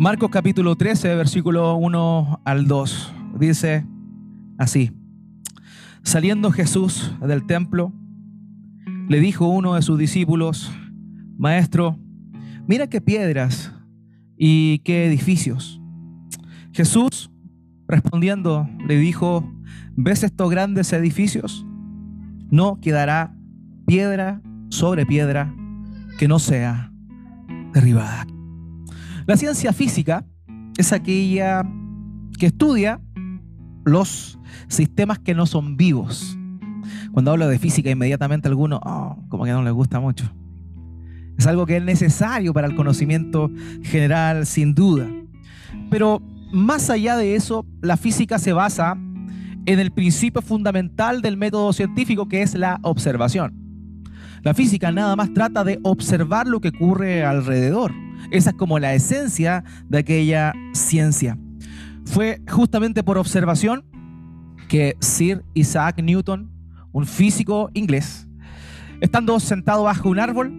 [0.00, 3.12] Marcos capítulo 13, versículo 1 al 2.
[3.38, 3.84] Dice
[4.56, 4.92] así.
[6.02, 7.92] Saliendo Jesús del templo,
[9.10, 10.72] le dijo uno de sus discípulos,
[11.36, 11.98] Maestro,
[12.66, 13.74] mira qué piedras
[14.38, 15.82] y qué edificios.
[16.72, 17.30] Jesús,
[17.86, 19.52] respondiendo, le dijo,
[19.96, 21.66] ¿ves estos grandes edificios?
[22.50, 23.36] No quedará
[23.86, 24.40] piedra
[24.70, 25.54] sobre piedra
[26.18, 26.90] que no sea
[27.74, 28.29] derribada.
[29.30, 30.26] La ciencia física
[30.76, 31.62] es aquella
[32.36, 33.00] que estudia
[33.84, 36.36] los sistemas que no son vivos.
[37.12, 40.28] Cuando hablo de física, inmediatamente algunos, oh, como que no les gusta mucho.
[41.38, 43.52] Es algo que es necesario para el conocimiento
[43.84, 45.06] general, sin duda.
[45.90, 48.98] Pero más allá de eso, la física se basa
[49.64, 53.59] en el principio fundamental del método científico, que es la observación.
[54.42, 57.92] La física nada más trata de observar lo que ocurre alrededor.
[58.30, 61.38] Esa es como la esencia de aquella ciencia.
[62.06, 63.84] Fue justamente por observación
[64.68, 66.50] que Sir Isaac Newton,
[66.92, 68.28] un físico inglés,
[69.00, 70.52] estando sentado bajo un árbol,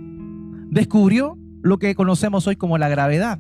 [0.70, 3.40] descubrió lo que conocemos hoy como la gravedad.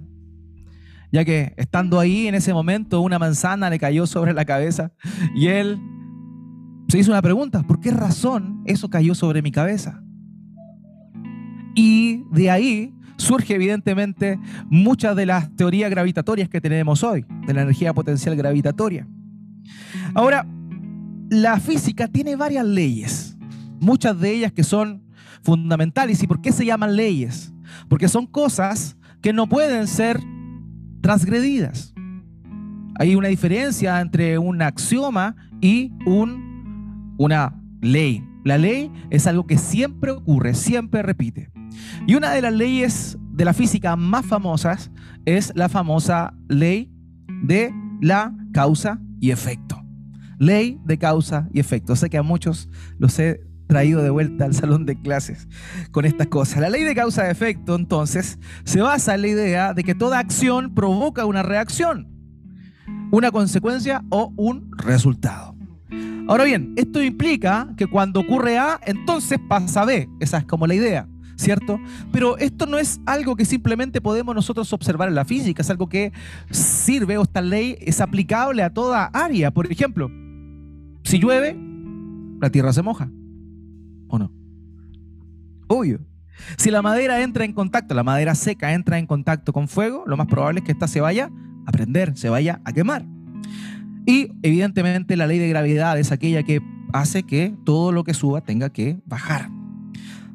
[1.12, 4.94] Ya que estando ahí en ese momento una manzana le cayó sobre la cabeza
[5.36, 5.80] y él
[6.88, 10.02] se hizo una pregunta, ¿por qué razón eso cayó sobre mi cabeza?
[11.75, 17.61] Y de ahí surge evidentemente muchas de las teorías gravitatorias que tenemos hoy, de la
[17.61, 19.08] energía potencial gravitatoria.
[20.13, 20.45] Ahora,
[21.30, 23.38] la física tiene varias leyes,
[23.80, 25.03] muchas de ellas que son
[25.44, 26.22] fundamentales.
[26.23, 27.53] ¿Y por qué se llaman leyes?
[27.88, 30.19] Porque son cosas que no pueden ser
[31.02, 31.94] transgredidas.
[33.00, 38.23] Hay una diferencia entre un axioma y un, una ley.
[38.44, 41.52] La ley es algo que siempre ocurre, siempre repite.
[42.08, 44.91] Y una de las leyes de la física más famosas
[45.25, 46.91] es la famosa ley
[47.44, 49.81] de la causa y efecto.
[50.40, 51.96] Ley de causa y efecto.
[51.96, 55.47] Sé que a muchos los he traído de vuelta al salón de clases
[55.91, 56.59] con estas cosas.
[56.59, 60.19] La ley de causa y efecto, entonces, se basa en la idea de que toda
[60.19, 62.09] acción provoca una reacción,
[63.12, 65.56] una consecuencia o un resultado.
[66.28, 70.09] Ahora bien, esto implica que cuando ocurre A, entonces pasa B.
[70.19, 71.07] Esa es como la idea.
[71.41, 71.79] ¿Cierto?
[72.12, 75.90] Pero esto no es algo que simplemente podemos nosotros observar en la física, es algo
[75.90, 76.13] que
[76.52, 79.52] sirve o esta ley es aplicable a toda área.
[79.52, 80.09] Por ejemplo,
[81.03, 81.57] si llueve,
[82.40, 83.09] la tierra se moja,
[84.07, 84.31] ¿o no?
[85.68, 86.00] Obvio.
[86.57, 90.18] Si la madera entra en contacto, la madera seca entra en contacto con fuego, lo
[90.18, 91.31] más probable es que ésta se vaya
[91.66, 93.06] a prender, se vaya a quemar.
[94.06, 96.62] Y evidentemente la ley de gravedad es aquella que
[96.94, 99.60] hace que todo lo que suba tenga que bajar.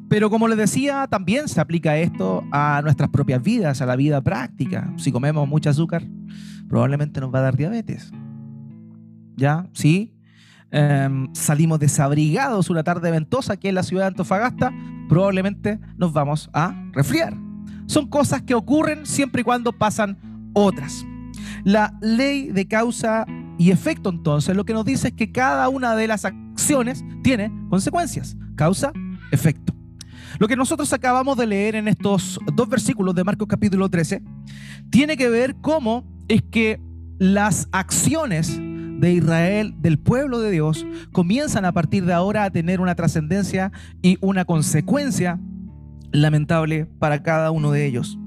[0.08, 4.20] Pero como les decía, también se aplica esto a nuestras propias vidas, a la vida
[4.20, 4.92] práctica.
[4.96, 6.04] Si comemos mucho azúcar,
[6.68, 8.12] probablemente nos va a dar diabetes.
[9.36, 9.66] ¿Ya?
[9.72, 10.12] Sí.
[10.70, 14.72] Em, salimos desabrigados una tarde ventosa aquí en la ciudad de Antofagasta,
[15.08, 17.34] probablemente nos vamos a resfriar.
[17.86, 21.04] Son cosas que ocurren siempre y cuando pasan otras.
[21.64, 23.26] La ley de causa
[23.58, 27.52] y efecto entonces lo que nos dice es que cada una de las acciones tiene
[27.70, 28.36] consecuencias.
[28.56, 28.92] Causa,
[29.30, 29.75] efecto.
[30.38, 34.22] Lo que nosotros acabamos de leer en estos dos versículos de Marcos capítulo 13
[34.90, 36.80] tiene que ver cómo es que
[37.18, 42.80] las acciones de Israel, del pueblo de Dios, comienzan a partir de ahora a tener
[42.80, 45.40] una trascendencia y una consecuencia
[46.12, 48.18] lamentable para cada uno de ellos.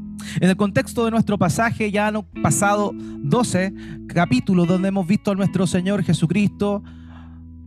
[0.42, 3.74] En el contexto de nuestro pasaje, ya han pasado 12
[4.08, 6.84] capítulos donde hemos visto a nuestro Señor Jesucristo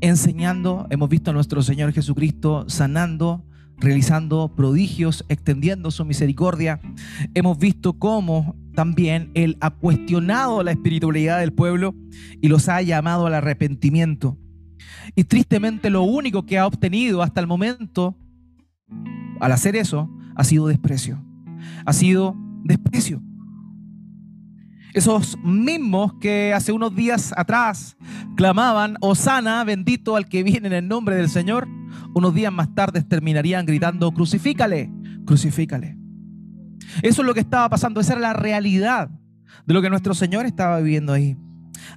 [0.01, 3.45] enseñando, hemos visto a nuestro Señor Jesucristo sanando,
[3.83, 6.81] realizando prodigios, extendiendo su misericordia.
[7.35, 11.95] Hemos visto cómo también Él ha cuestionado la espiritualidad del pueblo
[12.41, 14.39] y los ha llamado al arrepentimiento.
[15.15, 18.17] Y tristemente lo único que ha obtenido hasta el momento
[19.41, 21.23] al hacer eso ha sido desprecio.
[21.85, 23.21] Ha sido desprecio.
[24.95, 27.97] Esos mismos que hace unos días atrás
[28.37, 31.67] clamaban, Osana, bendito al que viene en el nombre del Señor,
[32.15, 34.91] unos días más tarde terminarían gritando, crucifícale,
[35.25, 35.97] crucifícale.
[37.03, 39.11] Eso es lo que estaba pasando, esa era la realidad
[39.67, 41.37] de lo que nuestro Señor estaba viviendo ahí.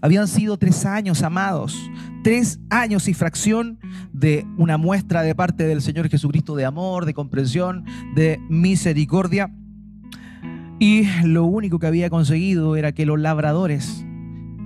[0.01, 1.77] Habían sido tres años, amados,
[2.23, 3.79] tres años y fracción
[4.13, 7.85] de una muestra de parte del Señor Jesucristo de amor, de comprensión,
[8.15, 9.53] de misericordia.
[10.79, 14.06] Y lo único que había conseguido era que los labradores,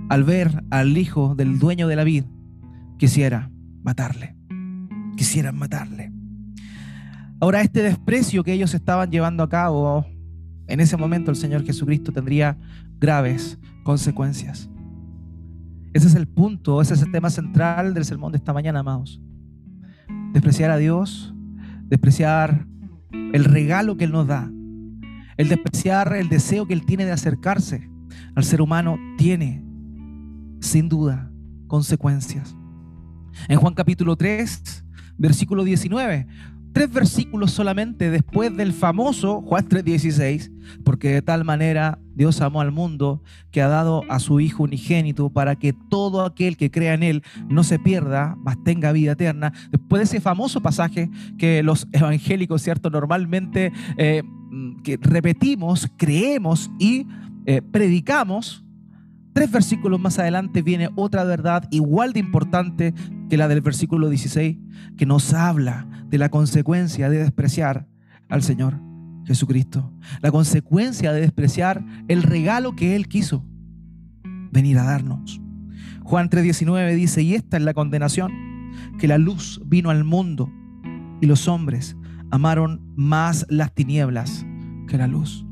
[0.08, 2.24] al ver al hijo del dueño de la vid,
[2.98, 3.50] quisiera
[3.82, 4.39] matarle
[5.16, 6.12] quisieran matarle.
[7.40, 10.06] Ahora, este desprecio que ellos estaban llevando a cabo,
[10.66, 12.58] en ese momento el Señor Jesucristo tendría
[12.98, 14.70] graves consecuencias.
[15.92, 19.20] Ese es el punto, ese es el tema central del sermón de esta mañana, amados.
[20.32, 21.34] Despreciar a Dios,
[21.86, 22.66] despreciar
[23.10, 24.50] el regalo que Él nos da,
[25.36, 27.90] el despreciar el deseo que Él tiene de acercarse
[28.34, 29.64] al ser humano, tiene,
[30.60, 31.30] sin duda,
[31.66, 32.56] consecuencias.
[33.48, 34.84] En Juan capítulo 3,
[35.20, 36.26] versículo 19,
[36.72, 40.50] tres versículos solamente después del famoso Juan 3:16,
[40.82, 45.30] porque de tal manera Dios amó al mundo que ha dado a su Hijo unigénito
[45.30, 49.52] para que todo aquel que crea en Él no se pierda, mas tenga vida eterna.
[49.70, 52.88] Después de ese famoso pasaje que los evangélicos, ¿cierto?
[52.88, 54.22] Normalmente eh,
[54.82, 57.06] que repetimos, creemos y
[57.44, 58.64] eh, predicamos,
[59.32, 62.94] tres versículos más adelante viene otra verdad igual de importante
[63.30, 64.58] que la del versículo 16,
[64.98, 67.86] que nos habla de la consecuencia de despreciar
[68.28, 68.78] al Señor
[69.24, 69.92] Jesucristo.
[70.20, 73.46] La consecuencia de despreciar el regalo que Él quiso
[74.50, 75.40] venir a darnos.
[76.02, 78.32] Juan 3:19 dice, y esta es la condenación,
[78.98, 80.52] que la luz vino al mundo
[81.20, 81.96] y los hombres
[82.30, 84.44] amaron más las tinieblas
[84.88, 85.46] que la luz,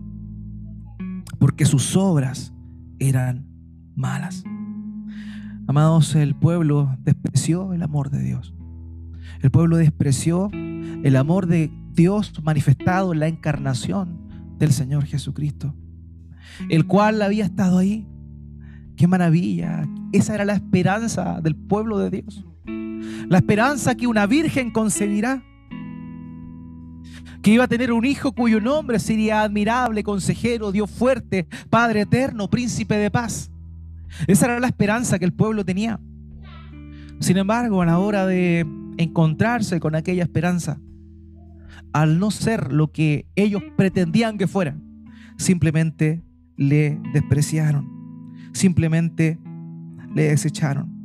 [1.39, 2.53] porque sus obras
[2.99, 3.47] eran
[3.95, 4.43] malas.
[5.69, 8.55] Amados, el pueblo despreció el amor de Dios.
[9.43, 15.75] El pueblo despreció el amor de Dios manifestado en la encarnación del Señor Jesucristo,
[16.71, 18.07] el cual había estado ahí.
[18.97, 19.87] Qué maravilla.
[20.11, 22.47] Esa era la esperanza del pueblo de Dios.
[23.29, 25.45] La esperanza que una virgen concebirá.
[27.43, 32.49] Que iba a tener un hijo cuyo nombre sería admirable, consejero, Dios fuerte, Padre eterno,
[32.49, 33.51] príncipe de paz.
[34.27, 36.01] Esa era la esperanza que el pueblo tenía.
[37.21, 38.67] Sin embargo, a la hora de
[38.97, 40.81] encontrarse con aquella esperanza,
[41.93, 44.77] al no ser lo que ellos pretendían que fuera,
[45.37, 46.23] simplemente
[46.57, 47.89] le despreciaron,
[48.53, 49.39] simplemente
[50.15, 50.99] le desecharon.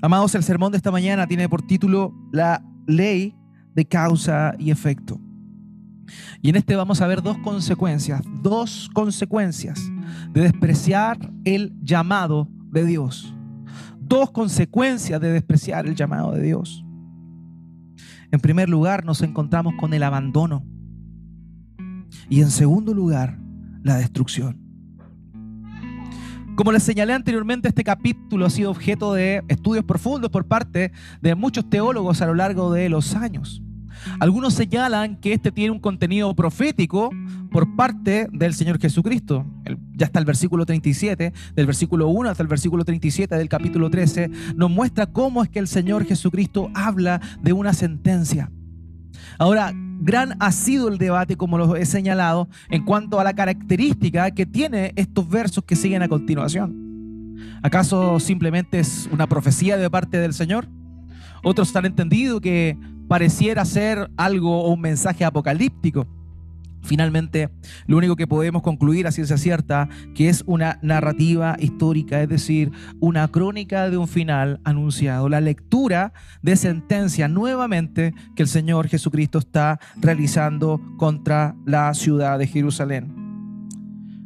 [0.00, 3.34] Amados, el sermón de esta mañana tiene por título La ley
[3.74, 5.20] de causa y efecto.
[6.42, 9.80] Y en este vamos a ver dos consecuencias, dos consecuencias
[10.32, 13.34] de despreciar el llamado de Dios.
[14.00, 16.84] Dos consecuencias de despreciar el llamado de Dios.
[18.30, 20.64] En primer lugar, nos encontramos con el abandono.
[22.28, 23.38] Y en segundo lugar,
[23.82, 24.68] la destrucción.
[26.56, 30.90] Como les señalé anteriormente, este capítulo ha sido objeto de estudios profundos por parte
[31.22, 33.62] de muchos teólogos a lo largo de los años.
[34.20, 37.10] Algunos señalan que este tiene un contenido profético
[37.50, 39.46] por parte del Señor Jesucristo.
[39.94, 44.30] Ya está el versículo 37, del versículo 1 hasta el versículo 37 del capítulo 13,
[44.54, 48.50] nos muestra cómo es que el Señor Jesucristo habla de una sentencia.
[49.38, 54.30] Ahora, gran ha sido el debate, como lo he señalado, en cuanto a la característica
[54.30, 56.88] que tiene estos versos que siguen a continuación.
[57.62, 60.68] ¿Acaso simplemente es una profecía de parte del Señor?
[61.42, 62.76] Otros han entendido que
[63.08, 66.06] pareciera ser algo o un mensaje apocalíptico.
[66.82, 67.50] Finalmente,
[67.86, 72.70] lo único que podemos concluir a ciencia cierta, que es una narrativa histórica, es decir,
[73.00, 79.38] una crónica de un final anunciado, la lectura de sentencia nuevamente que el Señor Jesucristo
[79.38, 83.12] está realizando contra la ciudad de Jerusalén.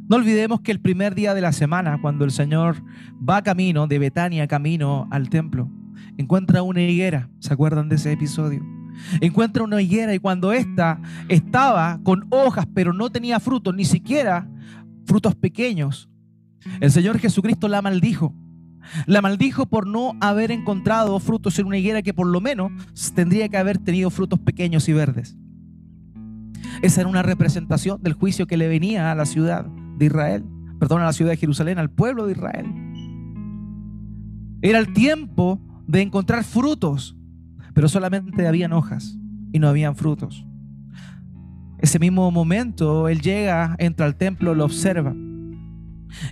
[0.07, 2.83] No olvidemos que el primer día de la semana, cuando el Señor
[3.27, 5.69] va camino de Betania, camino al templo,
[6.17, 7.29] encuentra una higuera.
[7.39, 8.63] ¿Se acuerdan de ese episodio?
[9.21, 14.47] Encuentra una higuera y cuando ésta estaba con hojas pero no tenía frutos, ni siquiera
[15.05, 16.09] frutos pequeños,
[16.79, 18.33] el Señor Jesucristo la maldijo.
[19.05, 22.71] La maldijo por no haber encontrado frutos en una higuera que por lo menos
[23.15, 25.37] tendría que haber tenido frutos pequeños y verdes.
[26.81, 29.65] Esa era una representación del juicio que le venía a la ciudad
[29.97, 30.43] de Israel,
[30.79, 32.65] perdón, a la ciudad de Jerusalén, al pueblo de Israel.
[34.61, 35.61] Era el tiempo
[35.93, 37.15] de encontrar frutos,
[37.73, 39.17] pero solamente habían hojas
[39.51, 40.45] y no habían frutos.
[41.79, 45.13] Ese mismo momento él llega, entra al templo, lo observa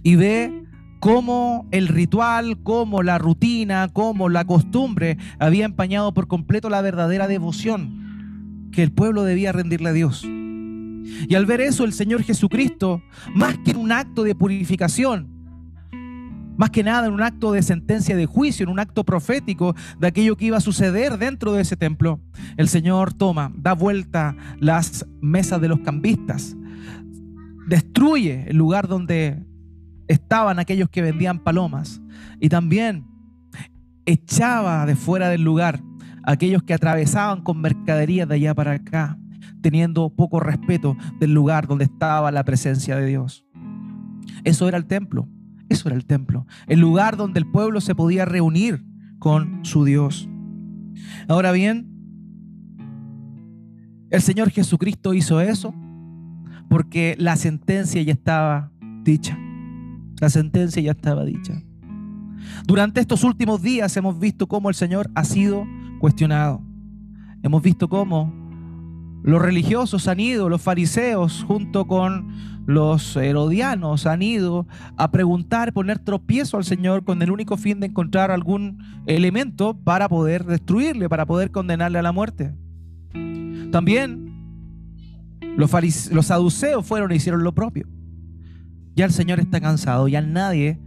[0.01, 0.63] y ve
[0.99, 7.27] cómo el ritual, cómo la rutina, cómo la costumbre había empañado por completo la verdadera
[7.27, 10.23] devoción que el pueblo debía rendirle a Dios.
[10.23, 13.03] Y al ver eso, el Señor Jesucristo,
[13.35, 15.30] más que un acto de purificación,
[16.61, 20.05] más que nada en un acto de sentencia de juicio, en un acto profético de
[20.05, 22.19] aquello que iba a suceder dentro de ese templo.
[22.55, 26.55] El Señor toma, da vuelta las mesas de los cambistas,
[27.67, 29.43] destruye el lugar donde
[30.07, 31.99] estaban aquellos que vendían palomas
[32.39, 33.07] y también
[34.05, 35.81] echaba de fuera del lugar
[36.21, 39.17] a aquellos que atravesaban con mercadería de allá para acá,
[39.63, 43.47] teniendo poco respeto del lugar donde estaba la presencia de Dios.
[44.43, 45.27] Eso era el templo.
[45.71, 46.45] Eso era el templo.
[46.67, 48.83] El lugar donde el pueblo se podía reunir
[49.19, 50.27] con su Dios.
[51.29, 51.87] Ahora bien,
[54.09, 55.73] el Señor Jesucristo hizo eso
[56.69, 58.73] porque la sentencia ya estaba
[59.05, 59.39] dicha.
[60.19, 61.63] La sentencia ya estaba dicha.
[62.67, 65.65] Durante estos últimos días hemos visto cómo el Señor ha sido
[65.99, 66.61] cuestionado.
[67.43, 68.40] Hemos visto cómo
[69.23, 72.31] los religiosos han ido, los fariseos junto con
[72.65, 77.87] los herodianos han ido a preguntar, poner tropiezo al Señor con el único fin de
[77.87, 82.53] encontrar algún elemento para poder destruirle, para poder condenarle a la muerte.
[83.71, 84.31] También
[85.57, 85.71] los,
[86.11, 87.87] los saduceos fueron e hicieron lo propio.
[88.95, 90.79] Ya el Señor está cansado, ya nadie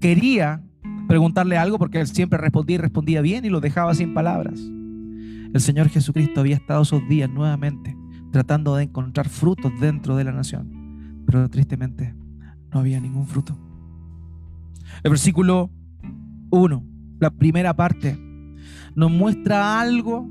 [0.00, 0.62] quería
[1.08, 4.60] preguntarle algo porque él siempre respondía y respondía bien y lo dejaba sin palabras.
[5.52, 7.96] El Señor Jesucristo había estado esos días nuevamente
[8.30, 12.14] tratando de encontrar frutos dentro de la nación, pero tristemente
[12.72, 13.58] no había ningún fruto.
[15.02, 15.70] El versículo
[16.50, 16.84] 1,
[17.18, 18.18] la primera parte,
[18.94, 20.28] nos muestra algo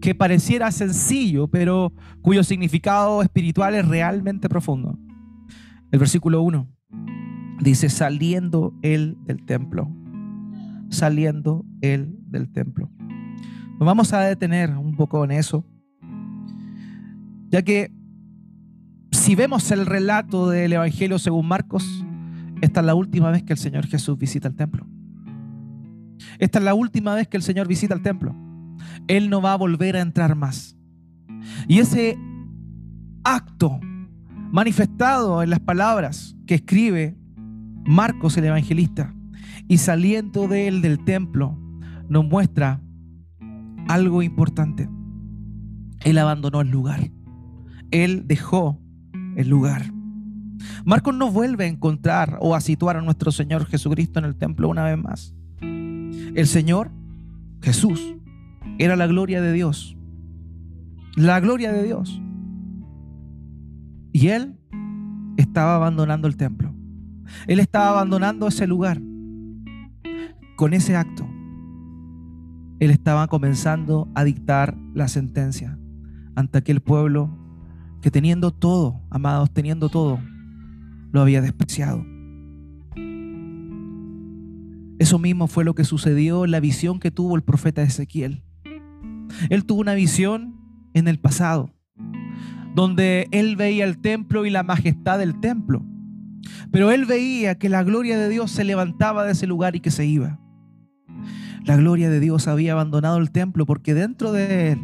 [0.00, 4.98] que pareciera sencillo, pero cuyo significado espiritual es realmente profundo.
[5.90, 6.68] El versículo 1
[7.60, 9.94] dice, saliendo él del templo,
[10.88, 12.90] saliendo él del templo.
[13.84, 15.64] Vamos a detener un poco en eso,
[17.48, 17.92] ya que
[19.10, 22.04] si vemos el relato del Evangelio según Marcos,
[22.60, 24.86] esta es la última vez que el Señor Jesús visita el templo.
[26.38, 28.34] Esta es la última vez que el Señor visita el templo.
[29.08, 30.76] Él no va a volver a entrar más.
[31.68, 32.16] Y ese
[33.24, 33.80] acto
[34.50, 37.16] manifestado en las palabras que escribe
[37.84, 39.14] Marcos el evangelista
[39.68, 41.58] y saliendo de él del templo
[42.08, 42.80] nos muestra
[43.88, 44.88] algo importante.
[46.00, 47.10] Él abandonó el lugar.
[47.90, 48.80] Él dejó
[49.36, 49.92] el lugar.
[50.84, 54.68] Marcos no vuelve a encontrar o a situar a nuestro Señor Jesucristo en el templo
[54.68, 55.34] una vez más.
[55.60, 56.90] El Señor,
[57.60, 58.14] Jesús,
[58.78, 59.96] era la gloria de Dios.
[61.16, 62.20] La gloria de Dios.
[64.12, 64.56] Y Él
[65.36, 66.74] estaba abandonando el templo.
[67.46, 69.00] Él estaba abandonando ese lugar.
[70.56, 71.31] Con ese acto
[72.82, 75.78] él estaba comenzando a dictar la sentencia
[76.34, 77.30] ante aquel pueblo
[78.00, 80.18] que teniendo todo, amados, teniendo todo,
[81.12, 82.04] lo había despreciado.
[84.98, 88.42] Eso mismo fue lo que sucedió en la visión que tuvo el profeta Ezequiel.
[89.48, 90.56] Él tuvo una visión
[90.92, 91.72] en el pasado,
[92.74, 95.86] donde él veía el templo y la majestad del templo.
[96.72, 99.92] Pero él veía que la gloria de Dios se levantaba de ese lugar y que
[99.92, 100.41] se iba
[101.64, 104.80] la gloria de Dios había abandonado el templo porque dentro de él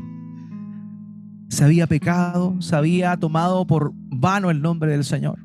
[1.48, 5.38] se había pecado, se había tomado por vano el nombre del Señor.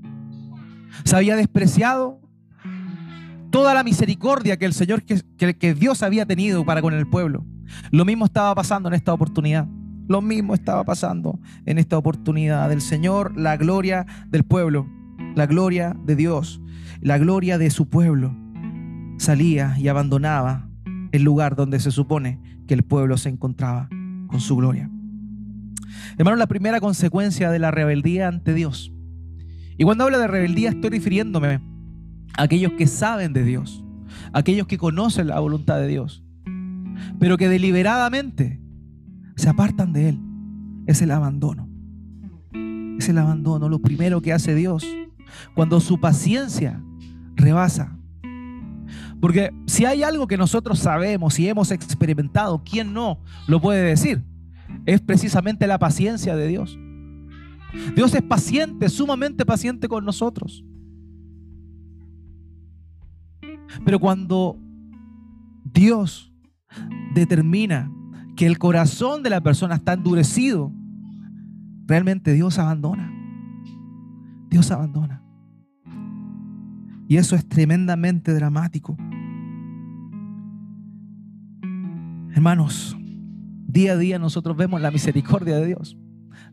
[1.06, 2.20] Se había despreciado
[3.50, 5.22] toda la misericordia que el Señor, que,
[5.56, 7.46] que, Dios había tenido para con el pueblo.
[7.92, 9.68] Lo mismo estaba pasando en esta oportunidad.
[10.08, 14.86] Lo mismo estaba pasando en esta oportunidad del Señor, la gloria del pueblo,
[15.36, 16.62] la gloria de Dios,
[17.00, 18.36] la gloria de su pueblo.
[19.18, 20.68] Salía y abandonaba
[21.14, 23.88] el lugar donde se supone que el pueblo se encontraba
[24.28, 24.90] con su gloria.
[26.18, 28.92] Hermano, la primera consecuencia de la rebeldía ante Dios.
[29.78, 31.62] Y cuando hablo de rebeldía estoy refiriéndome
[32.38, 33.86] a aquellos que saben de Dios,
[34.34, 36.26] aquellos que conocen la voluntad de Dios,
[37.20, 38.60] pero que deliberadamente
[39.36, 40.20] se apartan de Él.
[40.88, 41.70] Es el abandono.
[42.98, 44.86] Es el abandono, lo primero que hace Dios
[45.54, 46.82] cuando su paciencia
[47.36, 47.98] rebasa
[49.24, 54.22] porque si hay algo que nosotros sabemos y hemos experimentado, ¿quién no lo puede decir?
[54.86, 56.78] Es precisamente la paciencia de Dios.
[57.96, 60.66] Dios es paciente, sumamente paciente con nosotros.
[63.86, 64.60] Pero cuando
[65.64, 66.34] Dios
[67.16, 67.90] determina
[68.36, 70.70] que el corazón de la persona está endurecido,
[71.86, 73.10] realmente Dios abandona.
[74.50, 75.24] Dios abandona.
[77.08, 78.98] Y eso es tremendamente dramático.
[82.36, 82.98] Hermanos,
[83.68, 85.96] día a día nosotros vemos la misericordia de Dios.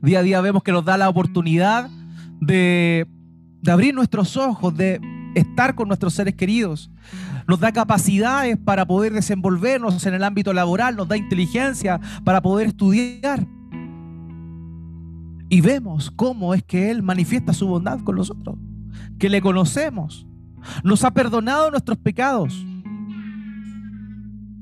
[0.02, 1.88] Día a día vemos que nos da la oportunidad
[2.38, 3.08] de,
[3.66, 5.00] abrir nuestros ojos, de
[5.34, 6.90] estar con nuestros seres queridos.
[7.48, 12.68] Nos da capacidades para poder desenvolvernos en el ámbito laboral, nos da inteligencia para poder
[12.68, 13.46] estudiar.
[15.48, 18.58] Y vemos cómo es que Él manifiesta su bondad con nosotros,
[19.18, 20.26] que le conocemos.
[20.84, 22.66] Nos ha perdonado nuestros pecados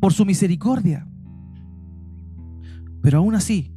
[0.00, 1.07] por su misericordia.
[3.02, 3.73] Pero aún así,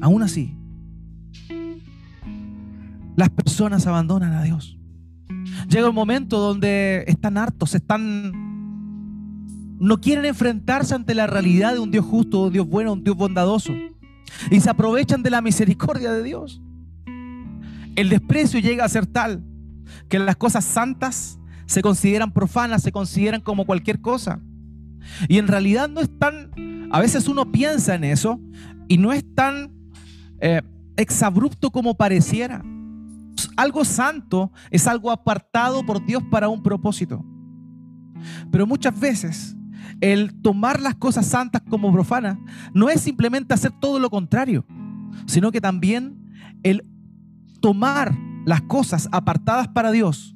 [0.00, 0.56] aún así,
[3.16, 4.78] las personas abandonan a Dios.
[5.68, 8.32] Llega un momento donde están hartos, están
[9.80, 13.16] no quieren enfrentarse ante la realidad de un Dios justo, un Dios bueno, un Dios
[13.16, 13.72] bondadoso.
[14.50, 16.60] Y se aprovechan de la misericordia de Dios.
[17.96, 19.42] El desprecio llega a ser tal
[20.08, 24.40] que las cosas santas se consideran profanas, se consideran como cualquier cosa.
[25.28, 26.50] Y en realidad no es tan,
[26.90, 28.40] a veces uno piensa en eso
[28.88, 29.72] y no es tan
[30.40, 30.62] eh,
[30.96, 32.64] exabrupto como pareciera.
[33.56, 37.24] Algo santo es algo apartado por Dios para un propósito.
[38.50, 39.56] Pero muchas veces
[40.00, 42.38] el tomar las cosas santas como profanas
[42.74, 44.64] no es simplemente hacer todo lo contrario,
[45.26, 46.18] sino que también
[46.62, 46.86] el
[47.60, 48.16] tomar
[48.46, 50.34] las cosas apartadas para Dios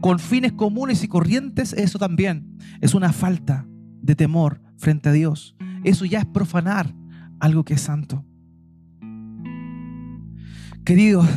[0.00, 3.66] con fines comunes y corrientes, eso también es una falta
[4.06, 5.56] de temor frente a Dios.
[5.84, 6.94] Eso ya es profanar
[7.40, 8.24] algo que es santo.
[10.84, 11.28] Queridos,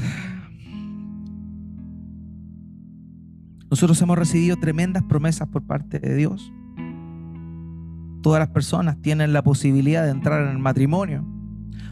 [3.70, 6.52] nosotros hemos recibido tremendas promesas por parte de Dios.
[8.22, 11.26] Todas las personas tienen la posibilidad de entrar en el matrimonio,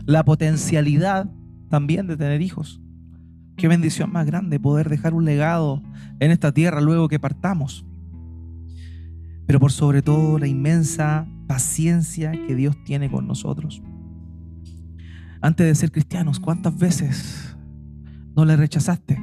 [0.05, 1.31] la potencialidad
[1.69, 2.81] también de tener hijos.
[3.55, 5.81] Qué bendición más grande poder dejar un legado
[6.19, 7.85] en esta tierra luego que partamos.
[9.47, 13.81] Pero por sobre todo la inmensa paciencia que Dios tiene con nosotros.
[15.41, 17.57] Antes de ser cristianos, ¿cuántas veces
[18.35, 19.19] no le rechazaste?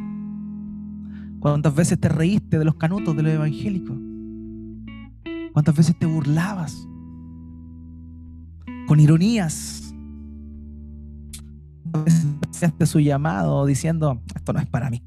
[1.39, 3.97] ¿Cuántas veces te reíste de los canutos de los evangélicos?
[5.53, 6.89] ¿Cuántas veces te burlabas?
[8.87, 9.95] con ironías.
[12.51, 15.03] Hacerte su llamado diciendo, esto no es para mí.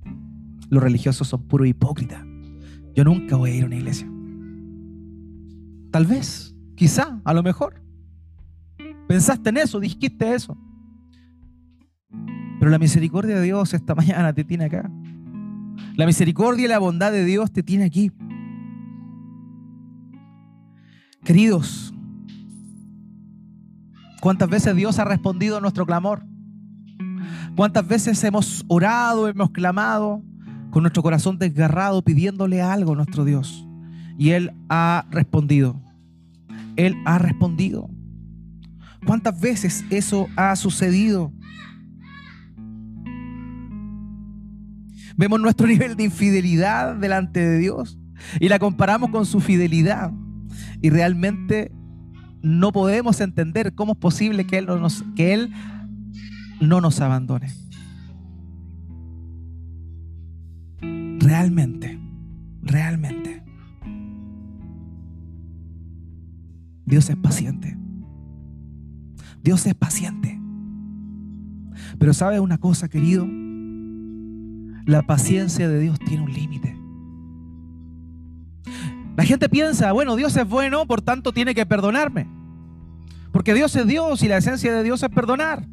[0.70, 2.24] Los religiosos son puro hipócritas.
[2.96, 4.10] Yo nunca voy a ir a una iglesia.
[5.98, 7.82] Tal vez, quizá, a lo mejor.
[9.08, 10.56] Pensaste en eso, dijiste eso.
[12.60, 14.92] Pero la misericordia de Dios esta mañana te tiene acá.
[15.96, 18.12] La misericordia y la bondad de Dios te tiene aquí.
[21.24, 21.96] Queridos,
[24.22, 26.24] ¿Cuántas veces Dios ha respondido a nuestro clamor?
[27.56, 30.22] ¿Cuántas veces hemos orado, hemos clamado
[30.70, 33.68] con nuestro corazón desgarrado pidiéndole algo a nuestro Dios?
[34.20, 35.87] Y Él ha respondido.
[36.78, 37.90] Él ha respondido.
[39.06, 41.34] ¿Cuántas veces eso ha sucedido?
[45.18, 47.98] Vemos nuestro nivel de infidelidad delante de Dios
[48.40, 50.12] y la comparamos con su fidelidad.
[50.82, 51.72] Y realmente
[52.42, 55.52] no podemos entender cómo es posible que Él no nos, que Él
[56.62, 57.52] no nos abandone.
[61.20, 62.00] Realmente,
[62.62, 63.27] realmente.
[66.88, 67.78] Dios es paciente.
[69.44, 70.40] Dios es paciente.
[72.00, 73.28] Pero ¿sabe una cosa, querido?
[74.86, 76.78] La paciencia de Dios tiene un límite.
[79.18, 82.30] La gente piensa, bueno, Dios es bueno, por tanto tiene que perdonarme.
[83.34, 85.68] Porque Dios es Dios y la esencia de Dios es perdonar.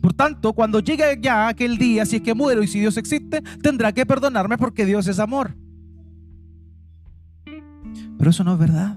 [0.00, 3.42] Por tanto, cuando llegue ya aquel día, si es que muero y si Dios existe,
[3.62, 5.54] tendrá que perdonarme porque Dios es amor.
[8.16, 8.96] Pero eso no es verdad.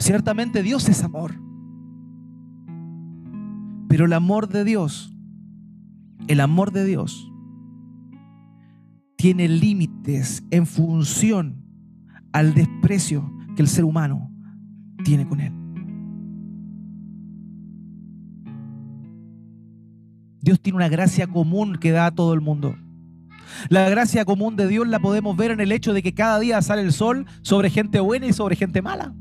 [0.00, 1.34] Ciertamente Dios es amor.
[3.88, 5.14] Pero el amor de Dios,
[6.26, 7.30] el amor de Dios,
[9.16, 11.66] tiene límites en función
[12.32, 14.32] al desprecio que el ser humano
[15.04, 15.52] tiene con Él.
[20.40, 22.74] Dios tiene una gracia común que da a todo el mundo.
[23.68, 26.62] La gracia común de Dios la podemos ver en el hecho de que cada día
[26.62, 29.14] sale el sol sobre gente buena y sobre gente mala.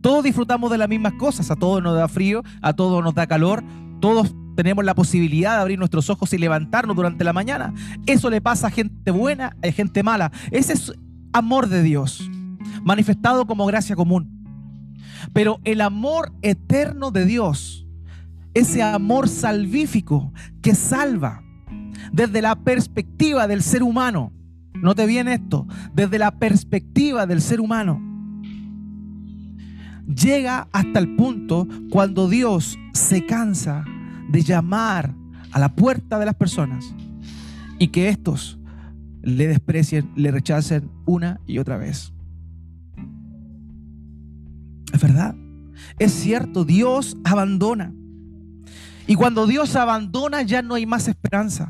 [0.00, 3.26] Todos disfrutamos de las mismas cosas, a todos nos da frío, a todos nos da
[3.26, 3.62] calor,
[4.00, 7.74] todos tenemos la posibilidad de abrir nuestros ojos y levantarnos durante la mañana.
[8.06, 10.32] Eso le pasa a gente buena, a gente mala.
[10.50, 10.92] Ese es
[11.32, 12.28] amor de Dios,
[12.82, 14.32] manifestado como gracia común.
[15.32, 17.86] Pero el amor eterno de Dios,
[18.54, 21.42] ese amor salvífico que salva
[22.12, 24.32] desde la perspectiva del ser humano,
[24.74, 28.00] no te viene esto, desde la perspectiva del ser humano,
[30.06, 33.84] llega hasta el punto cuando Dios se cansa
[34.28, 35.14] de llamar
[35.52, 36.94] a la puerta de las personas
[37.78, 38.58] y que estos
[39.22, 42.12] le desprecien, le rechacen una y otra vez.
[44.92, 45.34] Es verdad.
[45.98, 47.92] Es cierto, Dios abandona.
[49.06, 51.68] Y cuando Dios abandona ya no hay más esperanza.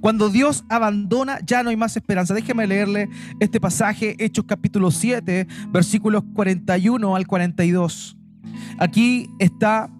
[0.00, 2.34] Cuando Dios abandona ya no hay más esperanza.
[2.34, 3.08] Déjeme leerle
[3.40, 8.16] este pasaje, Hechos capítulo 7, versículos 41 al 42.
[8.78, 9.90] Aquí está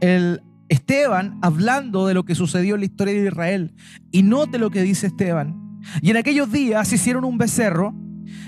[0.00, 3.74] el Esteban hablando de lo que sucedió en la historia de Israel.
[4.10, 7.94] Y note lo que dice Esteban Y en aquellos días hicieron un becerro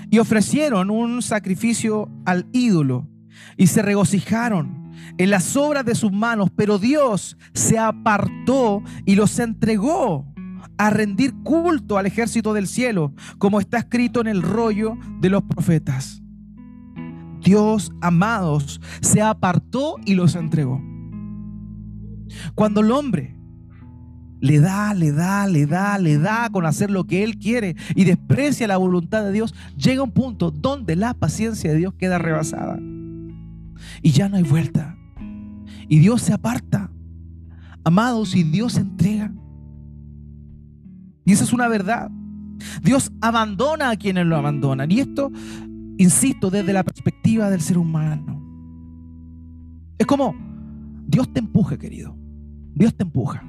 [0.09, 3.07] y ofrecieron un sacrificio al ídolo
[3.57, 9.37] y se regocijaron en las obras de sus manos, pero Dios se apartó y los
[9.39, 10.25] entregó
[10.79, 15.43] a rendir culto al ejército del cielo, como está escrito en el rollo de los
[15.43, 16.23] profetas.
[17.43, 20.81] Dios, amados, se apartó y los entregó.
[22.55, 23.35] Cuando el hombre
[24.39, 28.05] le da, le da, le da, le da con hacer lo que él quiere y
[28.05, 32.79] desprecia la voluntad de Dios, llega un punto donde la paciencia de Dios queda rebasada.
[34.01, 34.95] Y ya no hay vuelta.
[35.89, 36.89] Y Dios se aparta.
[37.83, 39.33] Amados, y Dios se entrega.
[41.29, 42.09] Y esa es una verdad.
[42.81, 44.91] Dios abandona a quienes lo abandonan.
[44.91, 45.31] Y esto,
[45.99, 48.41] insisto, desde la perspectiva del ser humano.
[49.99, 50.33] Es como,
[51.05, 52.17] Dios te empuja, querido.
[52.73, 53.43] Dios te empuja.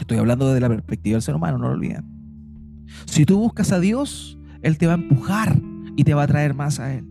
[0.00, 2.04] Estoy hablando desde la perspectiva del ser humano, no lo olviden.
[3.04, 5.56] Si tú buscas a Dios, Él te va a empujar
[5.94, 7.06] y te va a traer más a Él.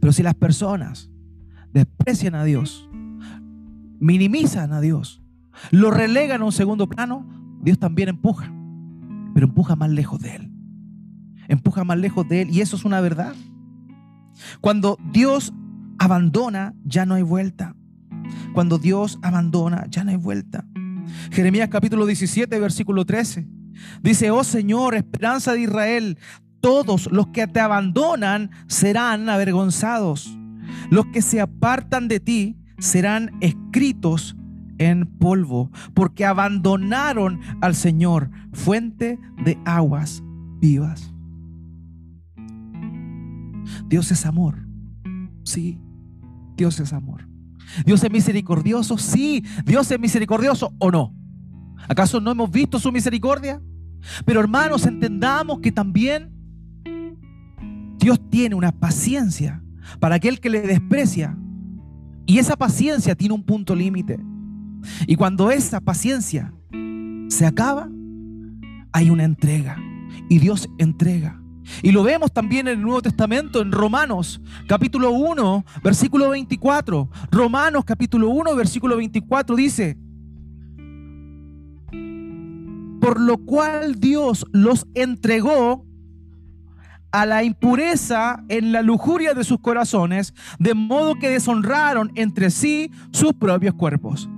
[0.00, 1.10] Pero si las personas
[1.74, 2.88] desprecian a Dios,
[4.00, 5.22] minimizan a Dios,
[5.70, 8.52] lo relegan a un segundo plano, Dios también empuja,
[9.32, 10.52] pero empuja más lejos de Él.
[11.48, 13.34] Empuja más lejos de Él y eso es una verdad.
[14.60, 15.52] Cuando Dios
[15.98, 17.74] abandona, ya no hay vuelta.
[18.52, 20.66] Cuando Dios abandona, ya no hay vuelta.
[21.30, 23.46] Jeremías capítulo 17, versículo 13.
[24.02, 26.18] Dice, oh Señor, esperanza de Israel,
[26.60, 30.38] todos los que te abandonan serán avergonzados.
[30.90, 34.36] Los que se apartan de ti serán escritos
[34.78, 40.22] en polvo, porque abandonaron al Señor, fuente de aguas
[40.60, 41.12] vivas.
[43.88, 44.66] Dios es amor.
[45.44, 45.78] Sí,
[46.56, 47.28] Dios es amor.
[47.84, 48.98] Dios es misericordioso.
[48.98, 51.14] Sí, Dios es misericordioso o no.
[51.88, 53.60] ¿Acaso no hemos visto su misericordia?
[54.24, 56.32] Pero hermanos, entendamos que también
[57.98, 59.62] Dios tiene una paciencia
[60.00, 61.36] para aquel que le desprecia.
[62.26, 64.18] Y esa paciencia tiene un punto límite.
[65.06, 66.52] Y cuando esa paciencia
[67.28, 67.88] se acaba,
[68.92, 69.76] hay una entrega.
[70.28, 71.40] Y Dios entrega.
[71.82, 77.08] Y lo vemos también en el Nuevo Testamento, en Romanos capítulo 1, versículo 24.
[77.30, 79.96] Romanos capítulo 1, versículo 24 dice,
[83.00, 85.84] por lo cual Dios los entregó
[87.12, 92.90] a la impureza en la lujuria de sus corazones, de modo que deshonraron entre sí
[93.12, 94.28] sus propios cuerpos.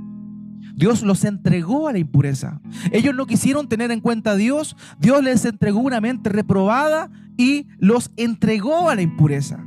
[0.76, 2.60] Dios los entregó a la impureza.
[2.92, 4.76] Ellos no quisieron tener en cuenta a Dios.
[4.98, 9.64] Dios les entregó una mente reprobada y los entregó a la impureza.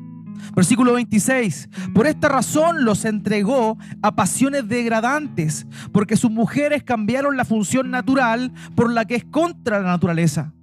[0.55, 1.69] Versículo 26.
[1.95, 8.53] Por esta razón los entregó a pasiones degradantes, porque sus mujeres cambiaron la función natural
[8.75, 10.53] por la que es contra la naturaleza.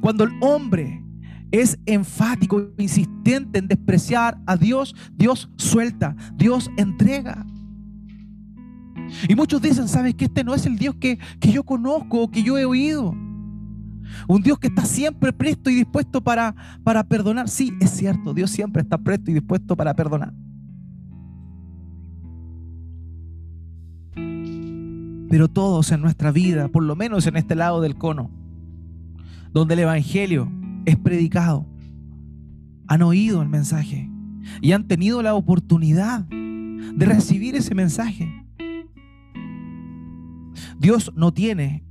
[0.00, 1.02] Cuando el hombre
[1.50, 7.44] es enfático, insistente en despreciar a Dios, Dios suelta, Dios entrega.
[9.28, 12.42] Y muchos dicen, ¿sabes que este no es el Dios que, que yo conozco, que
[12.42, 13.14] yo he oído?
[14.28, 17.48] Un Dios que está siempre presto y dispuesto para, para perdonar.
[17.48, 20.32] Sí, es cierto, Dios siempre está presto y dispuesto para perdonar.
[25.28, 28.30] Pero todos en nuestra vida, por lo menos en este lado del cono,
[29.52, 30.50] donde el Evangelio
[30.84, 31.66] es predicado,
[32.86, 34.08] han oído el mensaje
[34.60, 38.45] y han tenido la oportunidad de recibir ese mensaje.
[40.86, 41.82] Dios no tiene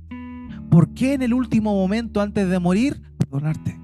[0.70, 3.78] por qué en el último momento antes de morir perdonarte.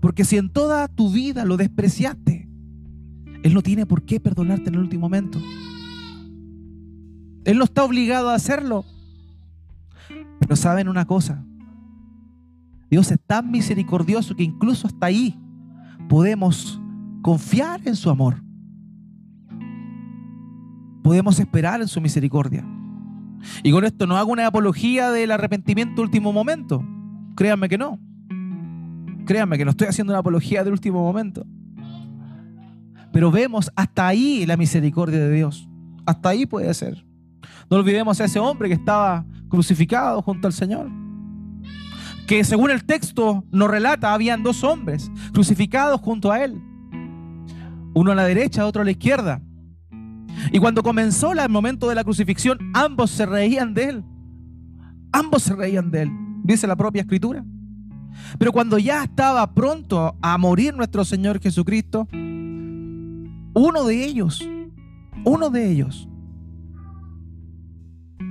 [0.00, 2.48] Porque si en toda tu vida lo despreciaste,
[3.42, 5.38] Él no tiene por qué perdonarte en el último momento.
[7.44, 8.86] Él no está obligado a hacerlo.
[10.40, 11.44] Pero saben una cosa,
[12.88, 15.38] Dios es tan misericordioso que incluso hasta ahí
[16.08, 16.80] podemos
[17.20, 18.42] confiar en su amor.
[21.02, 22.66] Podemos esperar en su misericordia.
[23.62, 26.84] Y con esto no hago una apología del arrepentimiento último momento.
[27.36, 27.98] Créanme que no.
[29.26, 31.44] Créanme que no estoy haciendo una apología del último momento.
[33.12, 35.68] Pero vemos hasta ahí la misericordia de Dios.
[36.04, 37.04] Hasta ahí puede ser.
[37.70, 40.88] No olvidemos a ese hombre que estaba crucificado junto al Señor.
[42.26, 46.60] Que según el texto nos relata, habían dos hombres crucificados junto a él.
[47.94, 49.40] Uno a la derecha, otro a la izquierda.
[50.52, 54.04] Y cuando comenzó el momento de la crucifixión, ambos se reían de él.
[55.12, 56.10] Ambos se reían de él,
[56.44, 57.44] dice la propia escritura.
[58.38, 64.46] Pero cuando ya estaba pronto a morir nuestro Señor Jesucristo, uno de ellos,
[65.24, 66.08] uno de ellos,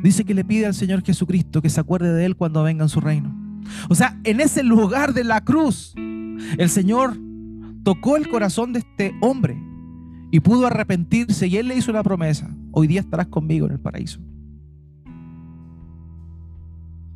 [0.04, 2.90] dice que le pide al Señor Jesucristo que se acuerde de él cuando venga en
[2.90, 3.36] su reino.
[3.90, 7.18] O sea, en ese lugar de la cruz, el Señor
[7.84, 9.60] tocó el corazón de este hombre
[10.36, 13.80] y pudo arrepentirse y él le hizo una promesa, hoy día estarás conmigo en el
[13.80, 14.20] paraíso.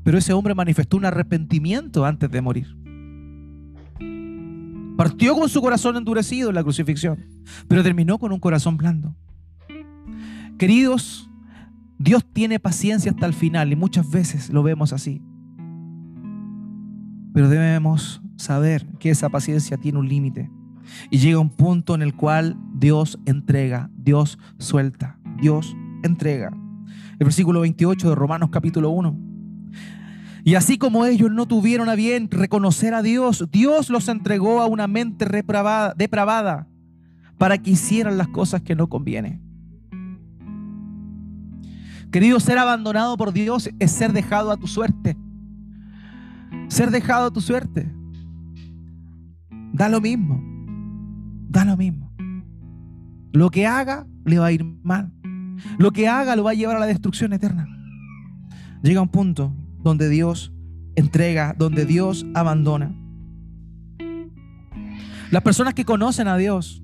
[0.06, 2.78] Pero ese hombre manifestó un arrepentimiento antes de morir.
[4.96, 7.26] Partió con su corazón endurecido en la crucifixión,
[7.68, 9.14] pero terminó con un corazón blando.
[10.58, 11.30] Queridos,
[11.98, 15.22] Dios tiene paciencia hasta el final y muchas veces lo vemos así.
[17.34, 20.50] Pero debemos saber que esa paciencia tiene un límite
[21.10, 26.52] y llega un punto en el cual Dios entrega, Dios suelta, Dios entrega.
[27.19, 29.17] El versículo 28 de Romanos capítulo 1.
[30.43, 34.67] Y así como ellos no tuvieron a bien reconocer a Dios, Dios los entregó a
[34.67, 36.67] una mente depravada, depravada
[37.38, 39.41] para que hicieran las cosas que no convienen.
[42.12, 45.15] Querido, ser abandonado por Dios es ser dejado a tu suerte.
[46.67, 47.91] Ser dejado a tu suerte.
[49.73, 50.49] Da lo mismo.
[51.50, 52.14] Da lo mismo.
[53.34, 55.12] Lo que haga le va a ir mal.
[55.78, 57.68] Lo que haga lo va a llevar a la destrucción eterna.
[58.84, 60.54] Llega un punto donde Dios
[60.96, 62.96] entrega, donde Dios abandona.
[65.32, 66.84] Las personas que conocen a Dios,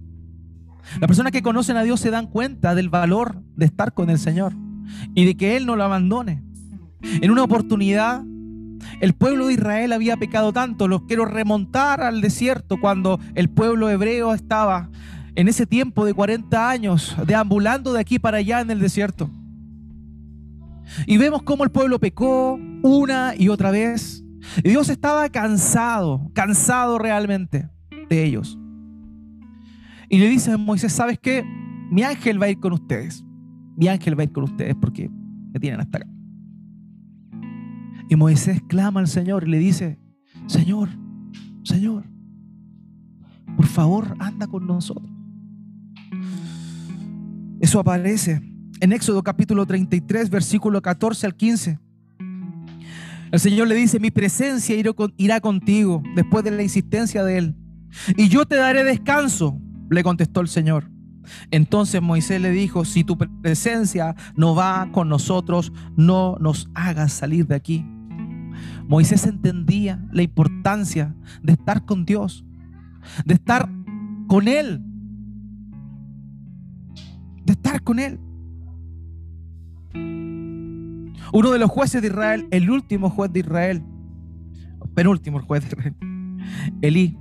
[0.99, 4.19] las personas que conocen a Dios se dan cuenta del valor de estar con el
[4.19, 4.53] Señor
[5.13, 6.43] y de que Él no lo abandone.
[7.01, 8.23] En una oportunidad,
[9.01, 13.89] el pueblo de Israel había pecado tanto, los quiero remontar al desierto cuando el pueblo
[13.89, 14.89] hebreo estaba
[15.35, 19.29] en ese tiempo de 40 años deambulando de aquí para allá en el desierto.
[21.07, 24.23] Y vemos cómo el pueblo pecó una y otra vez.
[24.63, 27.69] Y Dios estaba cansado, cansado realmente
[28.09, 28.57] de ellos.
[30.09, 31.43] Y le dice a Moisés, ¿sabes qué?
[31.91, 33.25] Mi ángel va a ir con ustedes.
[33.75, 35.09] Mi ángel va a ir con ustedes porque
[35.53, 36.14] me tienen hasta acá.
[38.09, 39.99] Y Moisés clama al Señor y le dice,
[40.47, 40.89] Señor,
[41.63, 42.05] Señor,
[43.55, 45.09] por favor, anda con nosotros.
[47.59, 48.41] Eso aparece
[48.79, 51.79] en Éxodo capítulo 33, versículo 14 al 15.
[53.31, 54.75] El Señor le dice, mi presencia
[55.17, 57.55] irá contigo después de la insistencia de él.
[58.17, 60.91] Y yo te daré descanso, le contestó el Señor.
[61.49, 67.47] Entonces Moisés le dijo, si tu presencia no va con nosotros, no nos hagas salir
[67.47, 67.85] de aquí.
[68.87, 72.45] Moisés entendía la importancia de estar con Dios,
[73.25, 73.69] de estar
[74.27, 74.81] con Él,
[77.45, 78.19] de estar con Él.
[81.33, 83.83] Uno de los jueces de Israel, el último juez de Israel,
[84.93, 85.95] penúltimo juez de Israel,
[86.81, 87.17] Elí.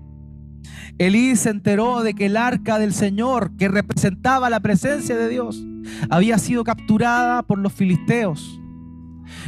[0.99, 5.65] Elí se enteró de que el arca del Señor, que representaba la presencia de Dios,
[6.11, 8.61] había sido capturada por los filisteos.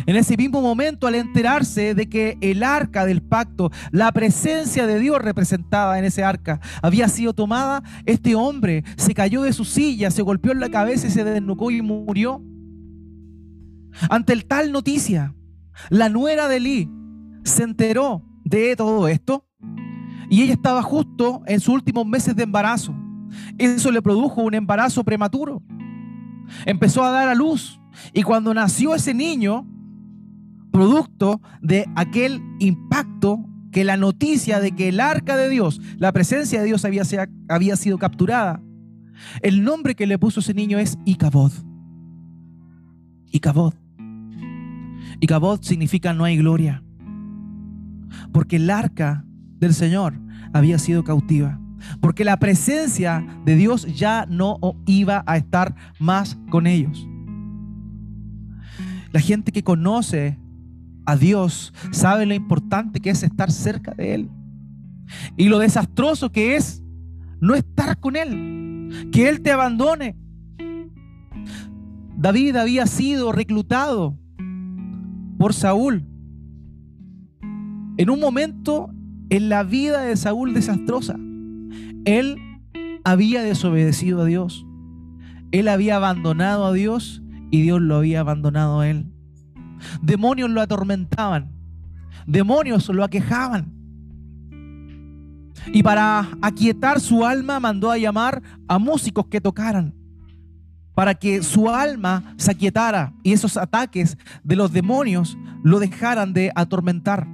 [0.06, 4.98] En ese mismo momento, al enterarse de que el arca del pacto, la presencia de
[4.98, 10.10] Dios representada en ese arca, había sido tomada, este hombre se cayó de su silla,
[10.10, 12.42] se golpeó en la cabeza y se desnucó y murió.
[14.10, 15.34] Ante el tal noticia,
[15.90, 16.90] la nuera de Lee
[17.44, 19.46] se enteró de todo esto
[20.28, 22.94] y ella estaba justo en sus últimos meses de embarazo.
[23.58, 25.62] Eso le produjo un embarazo prematuro.
[26.64, 27.80] Empezó a dar a luz
[28.12, 29.66] y cuando nació ese niño,
[30.70, 36.60] producto de aquel impacto que la noticia de que el arca de Dios, la presencia
[36.60, 38.62] de Dios había, sido capturada,
[39.42, 41.52] el nombre que le puso ese niño es Icabod.
[43.32, 43.74] Icabod.
[45.20, 46.82] Y Cabot significa no hay gloria.
[48.32, 49.24] Porque el arca
[49.58, 50.18] del Señor
[50.52, 51.58] había sido cautiva.
[52.00, 57.06] Porque la presencia de Dios ya no iba a estar más con ellos.
[59.16, 60.38] La gente que conoce
[61.06, 64.30] a Dios sabe lo importante que es estar cerca de Él.
[65.38, 66.82] Y lo desastroso que es
[67.40, 69.08] no estar con Él.
[69.12, 70.18] Que Él te abandone.
[72.18, 74.18] David había sido reclutado
[75.38, 76.04] por Saúl.
[77.96, 78.90] En un momento
[79.30, 81.16] en la vida de Saúl desastrosa,
[82.04, 82.36] él
[83.02, 84.66] había desobedecido a Dios.
[85.52, 89.12] Él había abandonado a Dios y Dios lo había abandonado a él.
[90.02, 91.52] Demonios lo atormentaban.
[92.26, 93.72] Demonios lo aquejaban.
[95.72, 99.94] Y para aquietar su alma mandó a llamar a músicos que tocaran
[100.96, 106.50] para que su alma se aquietara y esos ataques de los demonios lo dejaran de
[106.54, 107.28] atormentar.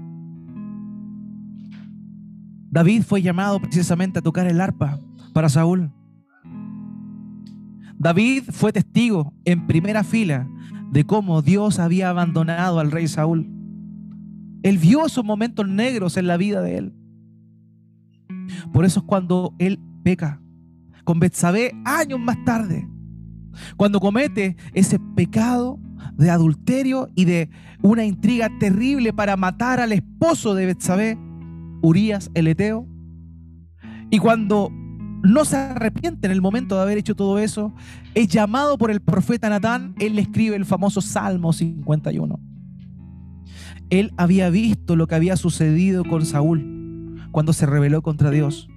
[2.73, 4.99] David fue llamado precisamente a tocar el arpa
[5.33, 5.93] para Saúl.
[8.03, 10.49] David fue testigo en primera fila
[10.91, 13.49] de cómo Dios había abandonado al rey Saúl.
[14.65, 16.95] Él vio esos momentos negros en la vida de él.
[18.73, 20.43] Por eso es cuando él peca
[21.05, 22.89] con Betsabé años más tarde.
[23.77, 25.79] Cuando comete ese pecado
[26.15, 27.51] de adulterio y de
[27.83, 31.17] una intriga terrible para matar al esposo de Betsabé,
[31.83, 32.85] Urias el Eteo.
[34.11, 34.73] Y cuando
[35.23, 37.73] no se arrepiente en el momento de haber hecho todo eso,
[38.15, 42.41] es llamado por el profeta Natán, él le escribe el famoso Salmo 51.
[43.91, 48.69] Él había visto lo que había sucedido con Saúl cuando se rebeló contra Dios.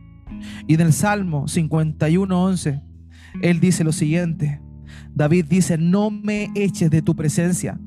[0.67, 2.83] Y en el Salmo 51.11,
[3.41, 4.61] él dice lo siguiente.
[5.13, 7.79] David dice, no me eches de tu presencia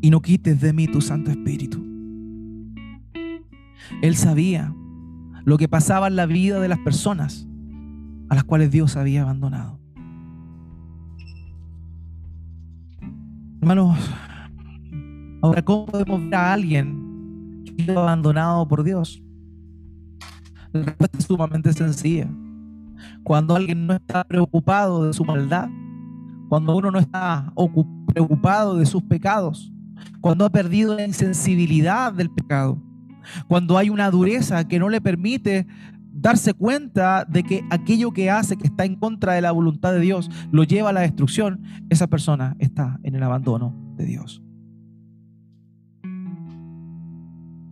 [0.00, 1.84] y no quites de mí tu Santo Espíritu.
[4.02, 4.74] Él sabía
[5.44, 7.49] lo que pasaba en la vida de las personas
[8.30, 9.78] a las cuales Dios había abandonado.
[13.60, 13.98] Hermanos,
[15.42, 19.20] ahora, ¿cómo podemos ver a alguien que ha abandonado por Dios?
[20.72, 22.28] La respuesta es sumamente sencilla.
[23.24, 25.68] Cuando alguien no está preocupado de su maldad,
[26.48, 27.52] cuando uno no está
[28.06, 29.72] preocupado de sus pecados,
[30.20, 32.80] cuando ha perdido la insensibilidad del pecado,
[33.48, 35.66] cuando hay una dureza que no le permite
[36.20, 40.00] darse cuenta de que aquello que hace, que está en contra de la voluntad de
[40.00, 44.42] Dios, lo lleva a la destrucción, esa persona está en el abandono de Dios.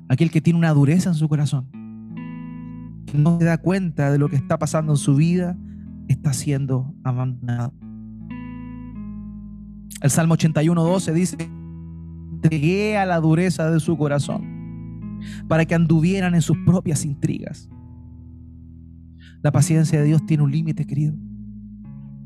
[0.08, 1.68] Aquel que tiene una dureza en su corazón,
[3.06, 5.56] que no se da cuenta de lo que está pasando en su vida,
[6.08, 7.74] está siendo abandonado.
[10.00, 11.36] El Salmo 81, 12 dice,
[12.32, 17.68] entregué a la dureza de su corazón para que anduvieran en sus propias intrigas.
[19.42, 21.14] La paciencia de Dios tiene un límite, querido.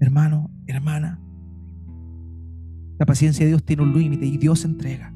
[0.01, 1.20] Hermano, hermana.
[2.98, 5.12] La paciencia de Dios tiene un límite y Dios entrega.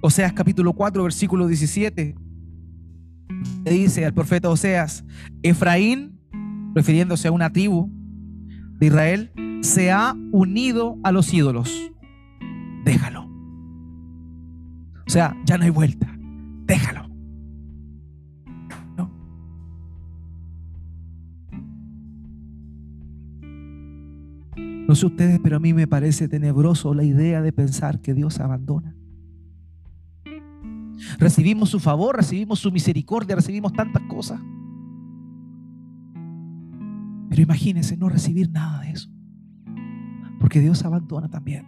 [0.00, 2.14] Oseas capítulo 4, versículo 17.
[3.64, 5.04] Le dice al profeta Oseas,
[5.42, 6.20] Efraín,
[6.74, 7.90] refiriéndose a una tribu
[8.78, 11.90] de Israel, se ha unido a los ídolos.
[12.84, 13.24] Déjalo.
[15.06, 16.14] O sea, ya no hay vuelta.
[16.66, 17.03] Déjalo.
[24.94, 28.38] No sé ustedes, pero a mí me parece tenebroso la idea de pensar que Dios
[28.38, 28.94] abandona.
[31.18, 34.40] Recibimos su favor, recibimos su misericordia, recibimos tantas cosas.
[37.28, 39.10] Pero imagínense no recibir nada de eso.
[40.38, 41.66] Porque Dios abandona también.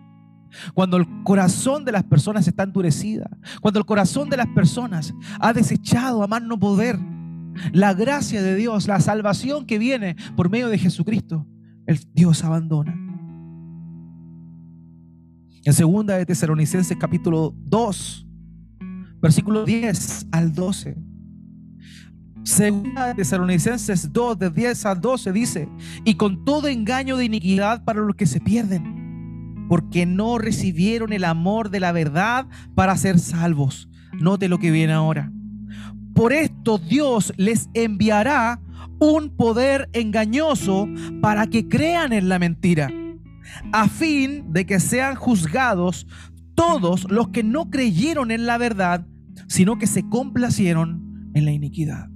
[0.73, 3.29] Cuando el corazón de las personas está endurecida,
[3.61, 6.97] cuando el corazón de las personas ha desechado a más no poder
[7.73, 11.45] la gracia de Dios, la salvación que viene por medio de Jesucristo,
[11.87, 13.06] el Dios abandona.
[15.67, 18.25] En segunda de Tesalonicenses capítulo 2,
[19.21, 20.97] versículo 10 al 12.
[22.45, 25.69] Segunda de Tesalonicenses 2, de 10 al 12 dice,
[26.05, 31.25] y con todo engaño de iniquidad para los que se pierden, porque no recibieron el
[31.25, 33.89] amor de la verdad para ser salvos.
[34.21, 35.33] Note lo que viene ahora.
[36.15, 38.61] Por esto Dios les enviará
[39.01, 40.89] un poder engañoso
[41.21, 42.89] para que crean en la mentira
[43.73, 46.07] a fin de que sean juzgados
[46.55, 49.07] todos los que no creyeron en la verdad,
[49.47, 52.09] sino que se complacieron en la iniquidad.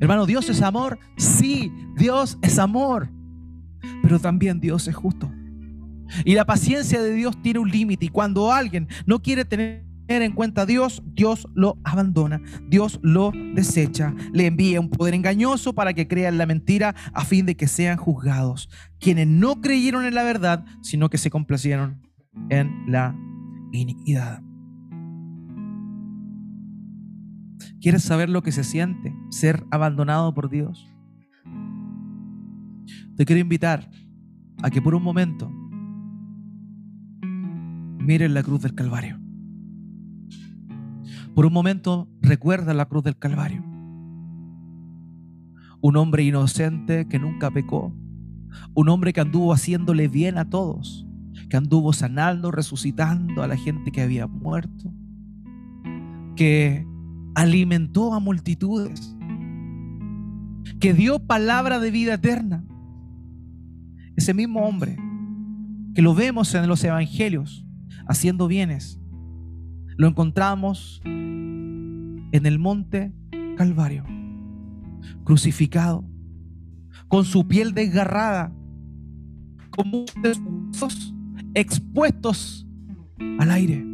[0.00, 0.98] Hermano, Dios es amor.
[1.16, 3.10] Sí, Dios es amor.
[4.02, 5.30] Pero también Dios es justo.
[6.24, 8.06] Y la paciencia de Dios tiene un límite.
[8.06, 13.32] Y cuando alguien no quiere tener en cuenta a Dios, Dios lo abandona, Dios lo
[13.54, 17.68] desecha, le envía un poder engañoso para que crean la mentira a fin de que
[17.68, 18.68] sean juzgados.
[18.98, 22.02] Quienes no creyeron en la verdad, sino que se complacieron
[22.50, 23.16] en la
[23.72, 24.42] iniquidad.
[27.80, 30.86] ¿Quieres saber lo que se siente ser abandonado por Dios?
[33.16, 33.90] Te quiero invitar
[34.62, 35.50] a que por un momento
[37.98, 39.23] miren la cruz del Calvario.
[41.34, 43.64] Por un momento recuerda la cruz del Calvario.
[45.80, 47.92] Un hombre inocente que nunca pecó.
[48.74, 51.06] Un hombre que anduvo haciéndole bien a todos.
[51.50, 54.92] Que anduvo sanando, resucitando a la gente que había muerto.
[56.36, 56.86] Que
[57.34, 59.16] alimentó a multitudes.
[60.78, 62.64] Que dio palabra de vida eterna.
[64.16, 64.96] Ese mismo hombre
[65.94, 67.64] que lo vemos en los evangelios
[68.06, 69.00] haciendo bienes
[69.96, 73.12] lo encontramos en el monte
[73.56, 74.04] Calvario,
[75.22, 76.04] crucificado,
[77.08, 78.52] con su piel desgarrada,
[79.70, 81.14] con muchos
[81.54, 82.66] expuestos
[83.38, 83.84] al aire.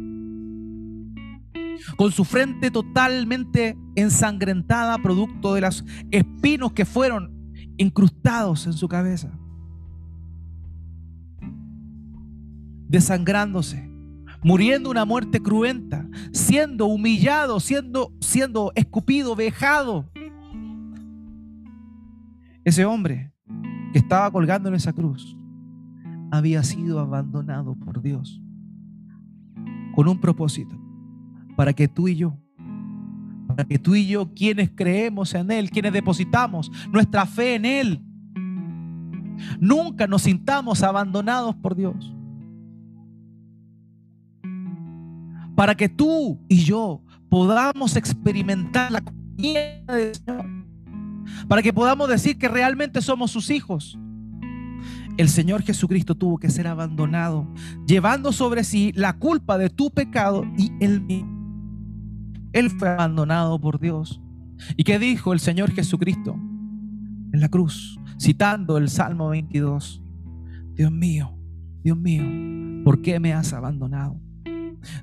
[1.97, 9.31] con su frente totalmente ensangrentada, producto de los espinos que fueron incrustados en su cabeza,
[12.87, 13.90] desangrándose,
[14.43, 20.09] muriendo una muerte cruenta, siendo humillado, siendo, siendo escupido, vejado.
[22.63, 23.33] Ese hombre
[23.91, 25.35] que estaba colgando en esa cruz
[26.31, 28.41] había sido abandonado por Dios
[29.93, 30.79] con un propósito,
[31.55, 32.37] para que tú y yo,
[33.47, 38.01] para que tú y yo, quienes creemos en Él, quienes depositamos nuestra fe en Él,
[39.59, 42.15] nunca nos sintamos abandonados por Dios.
[45.61, 50.43] Para que tú y yo podamos experimentar la compañía Señor.
[51.47, 53.95] Para que podamos decir que realmente somos sus hijos
[55.17, 57.47] el Señor Jesucristo tuvo que ser abandonado,
[57.85, 61.27] llevando sobre sí la culpa de tu pecado y el mío.
[62.53, 64.19] Él fue abandonado por Dios.
[64.77, 66.39] ¿Y qué dijo el Señor Jesucristo
[67.33, 67.99] en la cruz?
[68.19, 70.01] Citando el Salmo 22.
[70.73, 71.37] Dios mío,
[71.83, 72.23] Dios mío,
[72.83, 74.19] ¿por qué me has abandonado?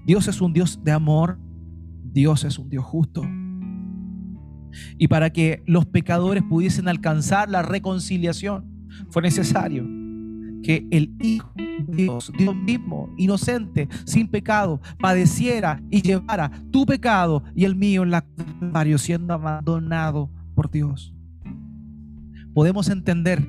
[0.05, 1.39] Dios es un Dios de amor,
[2.13, 3.23] Dios es un Dios justo.
[4.99, 8.67] Y para que los pecadores pudiesen alcanzar la reconciliación,
[9.11, 9.87] fue necesario
[10.63, 17.45] que el Hijo de Dios, Dios mismo, inocente, sin pecado, padeciera y llevara tu pecado
[17.55, 21.15] y el mío en la cruz, siendo abandonado por Dios.
[22.53, 23.47] Podemos entender,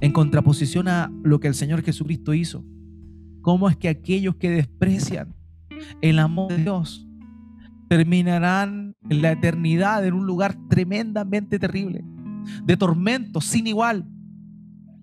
[0.00, 2.64] en contraposición a lo que el Señor Jesucristo hizo,
[3.42, 5.34] cómo es que aquellos que desprecian
[6.00, 7.06] el amor de Dios
[7.88, 12.04] terminarán en la eternidad en un lugar tremendamente terrible,
[12.64, 14.06] de tormento sin igual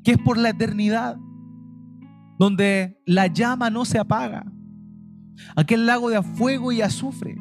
[0.07, 1.17] que es por la eternidad,
[2.39, 4.45] donde la llama no se apaga,
[5.53, 7.38] aquel lago de fuego y azufre.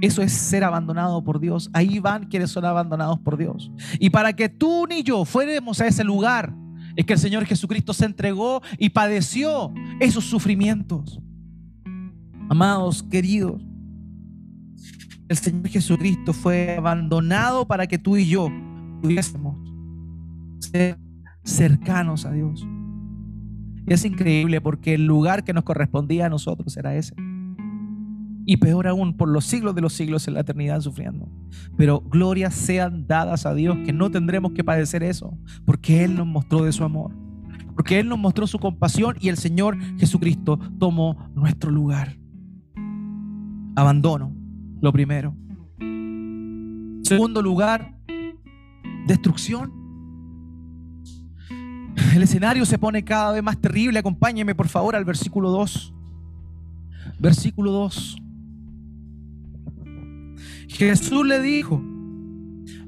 [0.00, 1.70] Eso es ser abandonado por Dios.
[1.72, 3.72] Ahí van quienes son abandonados por Dios.
[3.98, 6.54] Y para que tú ni yo fuéramos a ese lugar,
[6.96, 11.20] es que el Señor Jesucristo se entregó y padeció esos sufrimientos.
[12.48, 13.62] Amados, queridos,
[15.28, 18.48] el Señor Jesucristo fue abandonado para que tú y yo
[19.00, 19.56] pudiésemos
[20.58, 20.98] ser
[21.42, 22.66] cercanos a Dios.
[23.86, 27.14] Y es increíble porque el lugar que nos correspondía a nosotros era ese.
[28.44, 31.28] Y peor aún, por los siglos de los siglos en la eternidad sufriendo.
[31.76, 36.26] Pero glorias sean dadas a Dios que no tendremos que padecer eso, porque Él nos
[36.26, 37.14] mostró de su amor,
[37.74, 42.16] porque Él nos mostró su compasión y el Señor Jesucristo tomó nuestro lugar.
[43.76, 44.34] Abandono,
[44.80, 45.36] lo primero.
[47.02, 47.96] Segundo lugar,
[49.06, 49.72] destrucción.
[52.14, 53.98] El escenario se pone cada vez más terrible.
[53.98, 55.94] Acompáñeme por favor al versículo 2.
[57.18, 58.16] Versículo 2.
[60.72, 61.82] Jesús le dijo,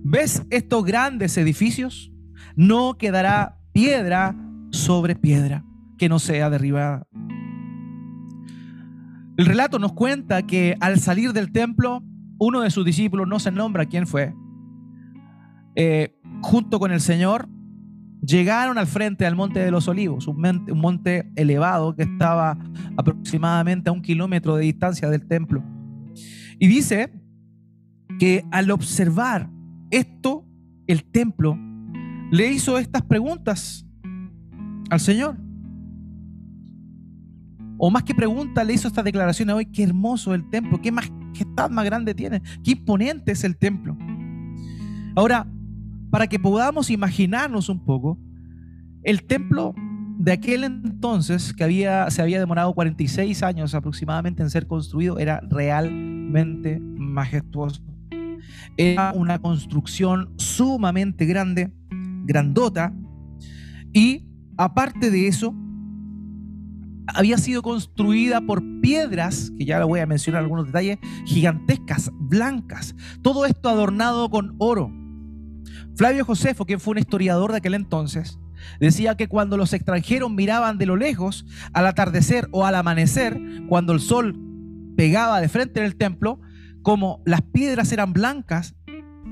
[0.02, 2.12] ¿ves estos grandes edificios?
[2.56, 4.36] No quedará piedra
[4.70, 5.64] sobre piedra
[5.98, 7.06] que no sea derribada.
[9.36, 12.02] El relato nos cuenta que al salir del templo,
[12.38, 14.34] uno de sus discípulos, no se nombra quién fue,
[15.76, 17.48] eh, junto con el Señor,
[18.24, 22.56] Llegaron al frente al Monte de los Olivos, un monte, elevado que estaba
[22.96, 25.62] aproximadamente a un kilómetro de distancia del templo.
[26.58, 27.12] Y dice
[28.18, 29.50] que al observar
[29.90, 30.46] esto,
[30.86, 31.58] el templo
[32.30, 33.86] le hizo estas preguntas
[34.90, 35.36] al Señor.
[37.78, 41.70] O más que pregunta, le hizo esta declaración hoy, qué hermoso el templo, qué majestad
[41.70, 43.96] más grande tiene, qué imponente es el templo.
[45.16, 45.46] Ahora,
[46.10, 48.18] para que podamos imaginarnos un poco,
[49.02, 49.74] el templo
[50.18, 55.40] de aquel entonces, que había, se había demorado 46 años aproximadamente en ser construido, era
[55.50, 57.82] realmente majestuoso.
[58.76, 61.72] Era una construcción sumamente grande,
[62.24, 62.92] grandota,
[63.92, 65.54] y aparte de eso,
[67.06, 72.94] había sido construida por piedras, que ya le voy a mencionar algunos detalles, gigantescas, blancas,
[73.22, 74.90] todo esto adornado con oro.
[75.96, 78.38] Flavio Josefo, quien fue un historiador de aquel entonces,
[78.80, 83.92] decía que cuando los extranjeros miraban de lo lejos, al atardecer o al amanecer, cuando
[83.92, 84.38] el sol
[84.96, 86.40] pegaba de frente en el templo,
[86.84, 88.76] como las piedras eran blancas,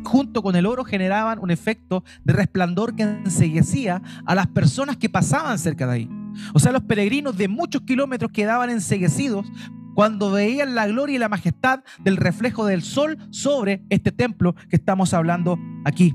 [0.05, 5.11] junto con el oro generaban un efecto de resplandor que enseguecía a las personas que
[5.11, 6.11] pasaban cerca de ahí.
[6.55, 9.47] O sea, los peregrinos de muchos kilómetros quedaban enseguecidos
[9.95, 14.77] cuando veían la gloria y la majestad del reflejo del sol sobre este templo que
[14.77, 16.15] estamos hablando aquí.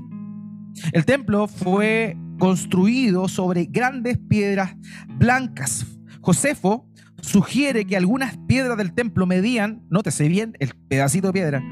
[0.92, 4.74] El templo fue construido sobre grandes piedras
[5.06, 5.86] blancas.
[6.20, 6.87] Josefo
[7.20, 11.62] sugiere que algunas piedras del templo medían, nótese bien el pedacito de piedra,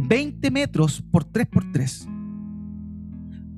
[0.00, 2.08] 20 metros por 3 por 3.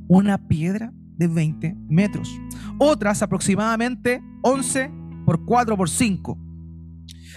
[0.08, 2.40] Una piedra de 20 metros.
[2.78, 4.90] Otras aproximadamente 11
[5.26, 6.38] por 4 por 5.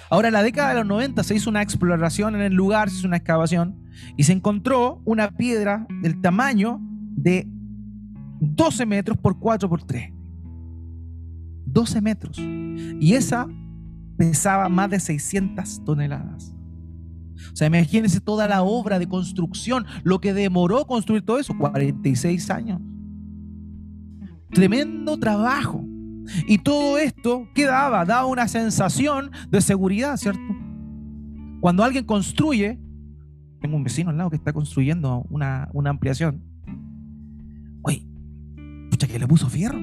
[0.10, 2.98] Ahora, en la década de los 90 se hizo una exploración en el lugar, se
[2.98, 3.78] hizo una excavación
[4.18, 6.80] y se encontró una piedra del tamaño
[7.16, 7.48] de
[8.40, 10.12] 12 metros por 4 por 3.
[11.66, 12.38] 12 metros.
[12.38, 13.48] Y esa
[14.22, 16.54] pesaba más de 600 toneladas.
[17.52, 22.52] O sea, imagínense toda la obra de construcción, lo que demoró construir todo eso, 46
[22.52, 22.80] años.
[24.52, 25.84] Tremendo trabajo.
[26.48, 28.06] Y todo esto, ¿qué daba?
[28.06, 30.56] Daba una sensación de seguridad, ¿cierto?
[31.60, 32.80] Cuando alguien construye,
[33.60, 36.44] tengo un vecino al lado que está construyendo una, ampliación.
[37.82, 38.06] Oye,
[38.92, 39.80] pucha que le puso fierro.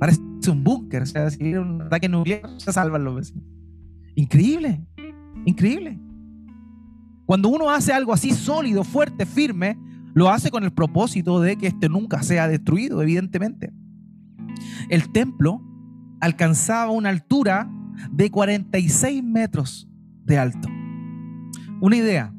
[0.00, 0.20] Parece
[0.50, 3.57] un búnker, o sea, si hay un ataque nuclear, se salvan los vecinos.
[4.18, 4.84] Increíble,
[5.44, 5.96] increíble.
[7.24, 9.78] Cuando uno hace algo así sólido, fuerte, firme,
[10.12, 13.72] lo hace con el propósito de que este nunca sea destruido, evidentemente.
[14.88, 15.62] El templo
[16.20, 17.70] alcanzaba una altura
[18.10, 19.88] de 46 metros
[20.24, 20.68] de alto.
[21.80, 22.34] Una idea,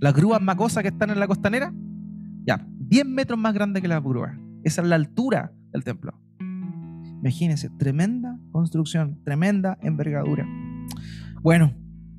[0.00, 1.72] las grúas macosas que están en la costanera,
[2.44, 4.36] ya, 10 metros más grande que las grúas.
[4.64, 6.12] Esa es la altura del templo.
[7.22, 10.46] Imagínense, tremenda construcción, tremenda envergadura.
[11.42, 11.74] Bueno,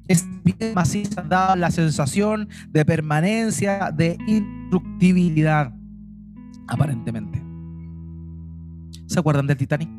[0.09, 5.73] es bien maciza daba la sensación de permanencia, de indestructibilidad,
[6.67, 7.41] aparentemente.
[9.07, 9.89] ¿Se acuerdan del Titanic?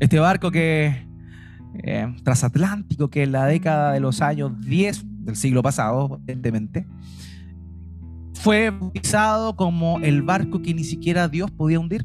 [0.00, 1.06] Este barco que
[1.84, 6.88] eh, transatlántico que en la década de los años 10 del siglo pasado, evidentemente,
[8.34, 12.04] fue bautizado como el barco que ni siquiera Dios podía hundir.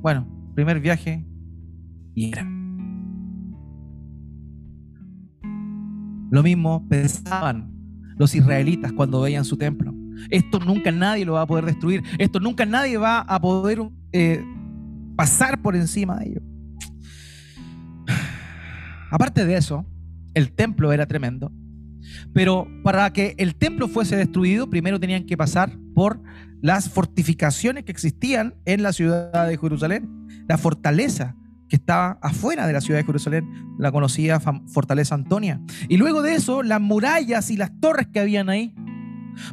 [0.00, 1.26] Bueno, primer viaje
[2.14, 2.59] y era.
[6.30, 7.72] Lo mismo pensaban
[8.16, 9.94] los israelitas cuando veían su templo.
[10.30, 12.02] Esto nunca nadie lo va a poder destruir.
[12.18, 13.80] Esto nunca nadie va a poder
[14.12, 14.44] eh,
[15.16, 16.42] pasar por encima de ellos.
[19.10, 19.86] Aparte de eso,
[20.34, 21.52] el templo era tremendo.
[22.32, 26.20] Pero para que el templo fuese destruido, primero tenían que pasar por
[26.60, 31.36] las fortificaciones que existían en la ciudad de Jerusalén, la fortaleza
[31.70, 35.60] que estaba afuera de la ciudad de Jerusalén, la conocida fortaleza Antonia.
[35.88, 38.74] Y luego de eso, las murallas y las torres que habían ahí.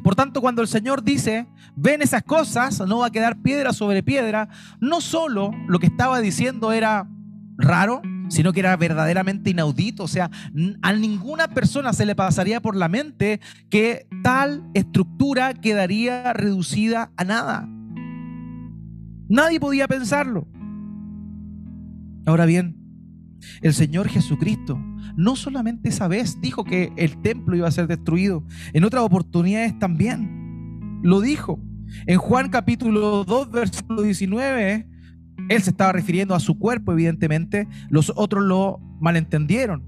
[0.04, 4.02] Por tanto, cuando el Señor dice, ven esas cosas, no va a quedar piedra sobre
[4.02, 4.50] piedra,
[4.82, 7.08] no solo lo que estaba diciendo era
[7.56, 10.04] raro, sino que era verdaderamente inaudito.
[10.04, 10.32] O sea,
[10.82, 13.40] a ninguna persona se le pasaría por la mente
[13.70, 17.70] que tal estructura quedaría reducida a nada.
[19.30, 20.48] Nadie podía pensarlo.
[22.28, 22.76] Ahora bien,
[23.62, 24.78] el Señor Jesucristo
[25.16, 29.80] no solamente esa vez dijo que el templo iba a ser destruido, en otras oportunidades
[29.80, 31.58] también lo dijo.
[32.06, 34.90] En Juan capítulo 2, versículo 19,
[35.48, 39.86] él se estaba refiriendo a su cuerpo, evidentemente, los otros lo malentendieron.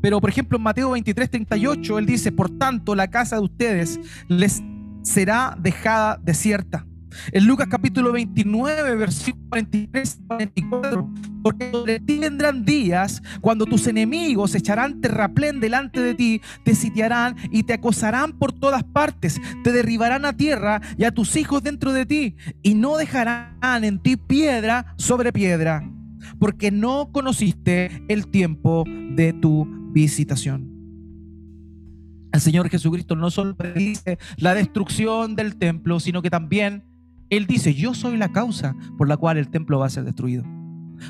[0.00, 4.00] Pero, por ejemplo, en Mateo 23, 38, él dice, por tanto, la casa de ustedes
[4.28, 4.62] les
[5.02, 6.86] será dejada desierta
[7.32, 11.10] en Lucas capítulo 29, versículo 43 44,
[11.42, 17.36] porque sobre ti vendrán días cuando tus enemigos echarán terraplén delante de ti, te sitiarán
[17.50, 21.92] y te acosarán por todas partes, te derribarán a tierra y a tus hijos dentro
[21.92, 25.88] de ti, y no dejarán en ti piedra sobre piedra,
[26.38, 30.72] porque no conociste el tiempo de tu visitación.
[32.32, 36.82] El Señor Jesucristo no solo dice la destrucción del templo, sino que también
[37.32, 40.44] él dice, yo soy la causa por la cual el templo va a ser destruido.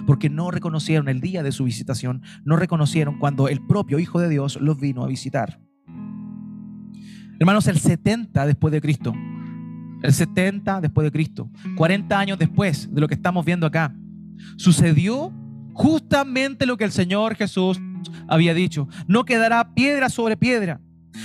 [0.06, 4.28] Porque no reconocieron el día de su visitación, no reconocieron cuando el propio Hijo de
[4.28, 5.60] Dios los vino a visitar.
[7.40, 9.12] Hermanos, el 70 después de Cristo,
[10.00, 13.92] el 70 después de Cristo, 40 años después de lo que estamos viendo acá,
[14.56, 15.32] sucedió
[15.72, 17.80] justamente lo que el Señor Jesús
[18.28, 18.86] había dicho.
[19.08, 20.80] No quedará piedra sobre piedra.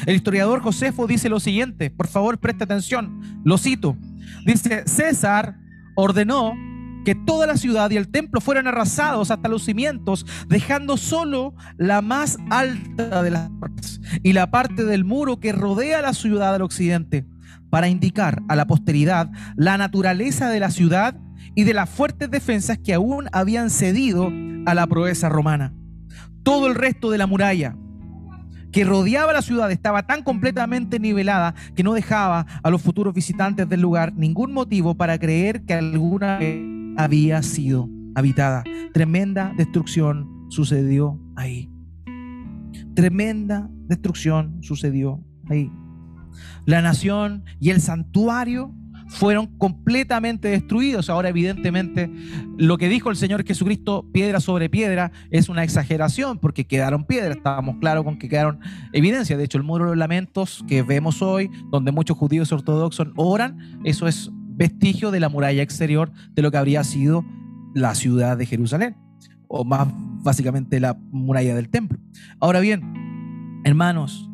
[0.07, 3.95] El historiador Josefo dice lo siguiente, por favor preste atención, lo cito.
[4.45, 5.57] Dice, César
[5.95, 6.53] ordenó
[7.07, 12.01] que toda la ciudad y el templo fueran arrasados hasta los cimientos, dejando solo la
[12.01, 16.63] más alta de las partes y la parte del muro que rodea la ciudad al
[16.63, 17.25] occidente,
[17.69, 21.15] para indicar a la posteridad la naturaleza de la ciudad
[21.55, 24.29] y de las fuertes defensas que aún habían cedido
[24.65, 25.73] a la proeza romana.
[26.43, 27.75] Todo el resto de la muralla,
[28.71, 33.67] que rodeaba la ciudad estaba tan completamente nivelada que no dejaba a los futuros visitantes
[33.67, 36.59] del lugar ningún motivo para creer que alguna vez
[36.97, 38.63] había sido habitada.
[38.93, 41.69] Tremenda destrucción sucedió ahí.
[42.95, 45.71] Tremenda destrucción sucedió ahí.
[46.65, 48.73] La nación y el santuario
[49.07, 51.09] fueron completamente destruidos.
[51.09, 52.09] Ahora, evidentemente,
[52.57, 57.37] lo que dijo el Señor Jesucristo, piedra sobre piedra, es una exageración, porque quedaron piedras,
[57.37, 58.59] estábamos claros con que quedaron
[58.93, 59.37] evidencia.
[59.37, 63.79] De hecho, el muro de los lamentos que vemos hoy, donde muchos judíos ortodoxos oran,
[63.83, 67.23] eso es vestigio de la muralla exterior de lo que habría sido
[67.73, 68.97] la ciudad de Jerusalén,
[69.47, 69.87] o más
[70.23, 71.99] básicamente la muralla del templo.
[72.39, 74.29] Ahora bien, hermanos,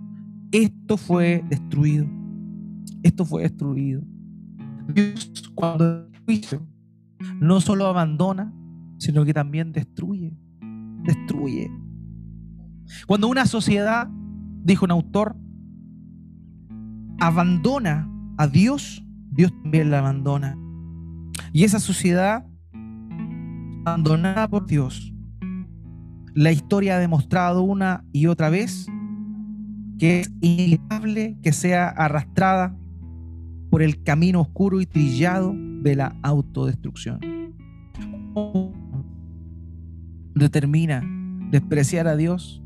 [0.51, 2.05] esto fue destruido.
[3.03, 4.01] Esto fue destruido.
[4.87, 6.65] Dios cuando juicio
[7.39, 8.53] no solo abandona,
[8.97, 10.33] sino que también destruye.
[11.03, 11.71] Destruye.
[13.07, 14.07] Cuando una sociedad,
[14.63, 15.35] dijo un autor,
[17.19, 20.57] abandona a Dios, Dios también la abandona.
[21.51, 22.45] Y esa sociedad
[23.85, 25.13] abandonada por Dios,
[26.33, 28.87] la historia ha demostrado una y otra vez
[29.99, 32.75] que es inevitable que sea arrastrada
[33.73, 37.19] por el camino oscuro y trillado de la autodestrucción.
[40.35, 41.01] Determina
[41.49, 42.61] despreciar a Dios,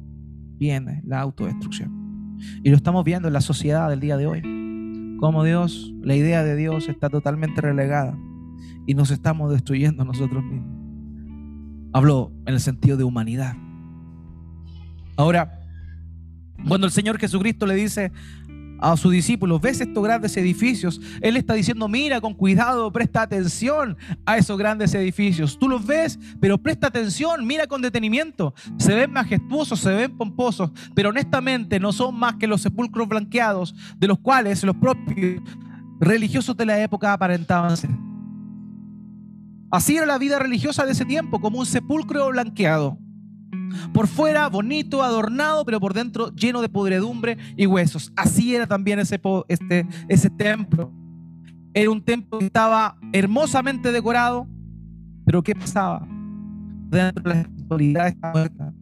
[0.58, 2.36] viene la autodestrucción.
[2.62, 4.42] Y lo estamos viendo en la sociedad del día de hoy.
[5.18, 8.20] Como Dios, la idea de Dios está totalmente relegada
[8.86, 10.78] y nos estamos destruyendo nosotros mismos.
[11.94, 13.56] Hablo en el sentido de humanidad.
[15.16, 15.62] Ahora,
[16.68, 18.12] cuando el Señor Jesucristo le dice
[18.80, 23.98] a sus discípulos, ves estos grandes edificios, Él está diciendo, mira con cuidado, presta atención
[24.26, 25.58] a esos grandes edificios.
[25.60, 28.54] Tú los ves, pero presta atención, mira con detenimiento.
[28.78, 33.76] Se ven majestuosos, se ven pomposos, pero honestamente no son más que los sepulcros blanqueados
[33.98, 35.42] de los cuales los propios
[36.00, 37.90] religiosos de la época aparentaban ser.
[39.70, 42.98] Así era la vida religiosa de ese tiempo, como un sepulcro blanqueado.
[43.94, 48.12] Por fuera bonito, adornado, pero por dentro lleno de podredumbre y huesos.
[48.16, 50.92] Así era también ese, este, ese templo.
[51.74, 54.48] Era un templo que estaba hermosamente decorado,
[55.26, 56.08] pero ¿qué pasaba?
[56.90, 58.74] Dentro de la espiritualidad está muerta.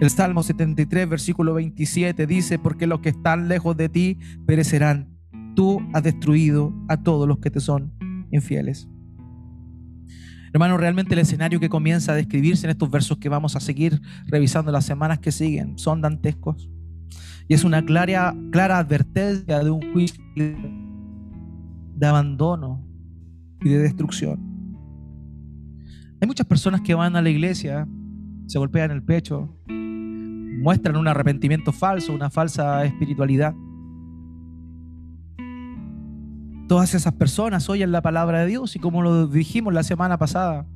[0.00, 5.08] El Salmo 73, versículo 27 dice, porque los que están lejos de ti perecerán.
[5.54, 7.92] Tú has destruido a todos los que te son
[8.30, 8.88] infieles.
[10.52, 14.00] Hermano, realmente el escenario que comienza a describirse en estos versos que vamos a seguir
[14.26, 16.70] revisando las semanas que siguen son dantescos.
[17.48, 22.84] Y es una clara, clara advertencia de un juicio de abandono
[23.62, 24.40] y de destrucción.
[26.20, 27.86] Hay muchas personas que van a la iglesia,
[28.46, 33.54] se golpean el pecho, muestran un arrepentimiento falso, una falsa espiritualidad.
[36.68, 40.66] Todas esas personas oyen la palabra de Dios y como lo dijimos la semana pasada,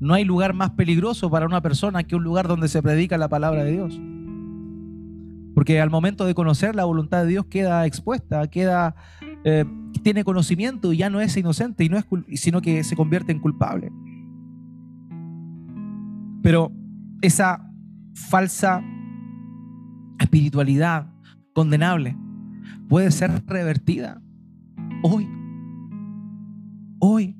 [0.00, 3.28] no hay lugar más peligroso para una persona que un lugar donde se predica la
[3.28, 4.00] palabra de Dios.
[5.54, 8.96] Porque al momento de conocer la voluntad de Dios queda expuesta, queda,
[9.44, 9.64] eh,
[10.02, 12.06] tiene conocimiento y ya no es inocente, y no es,
[12.40, 13.92] sino que se convierte en culpable.
[16.42, 16.72] Pero
[17.20, 17.70] esa
[18.14, 18.82] falsa
[20.18, 21.12] espiritualidad
[21.52, 22.16] condenable
[22.88, 24.20] puede ser revertida
[25.02, 25.28] Hoy.
[26.98, 27.36] Hoy.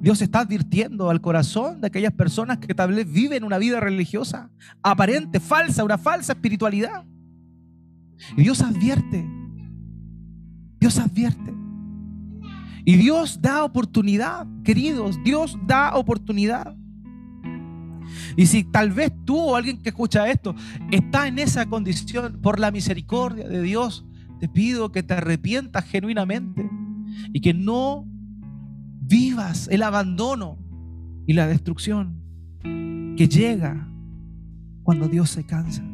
[0.00, 4.50] Dios está advirtiendo al corazón de aquellas personas que tal vez viven una vida religiosa,
[4.82, 7.04] aparente, falsa, una falsa espiritualidad.
[8.36, 9.28] Y Dios advierte.
[10.80, 11.54] Dios advierte.
[12.86, 15.22] Y Dios da oportunidad, queridos.
[15.22, 16.74] Dios da oportunidad.
[18.36, 20.54] Y si tal vez tú o alguien que escucha esto
[20.90, 24.06] está en esa condición por la misericordia de Dios,
[24.40, 26.68] te pido que te arrepientas genuinamente
[27.32, 28.06] y que no
[29.02, 30.58] vivas el abandono
[31.26, 32.22] y la destrucción
[32.62, 33.86] que llega
[34.82, 35.84] cuando Dios se cansa.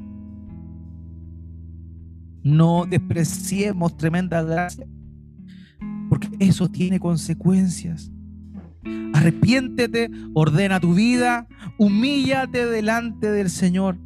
[2.42, 4.86] No despreciemos tremenda gracia,
[6.09, 8.12] porque eso tiene consecuencias.
[9.12, 13.99] Arrepiéntete, ordena tu vida, humíllate delante del Señor,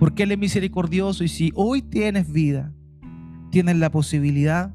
[0.00, 2.73] porque Él es misericordioso y si hoy tienes vida,
[3.54, 4.74] tienes la posibilidad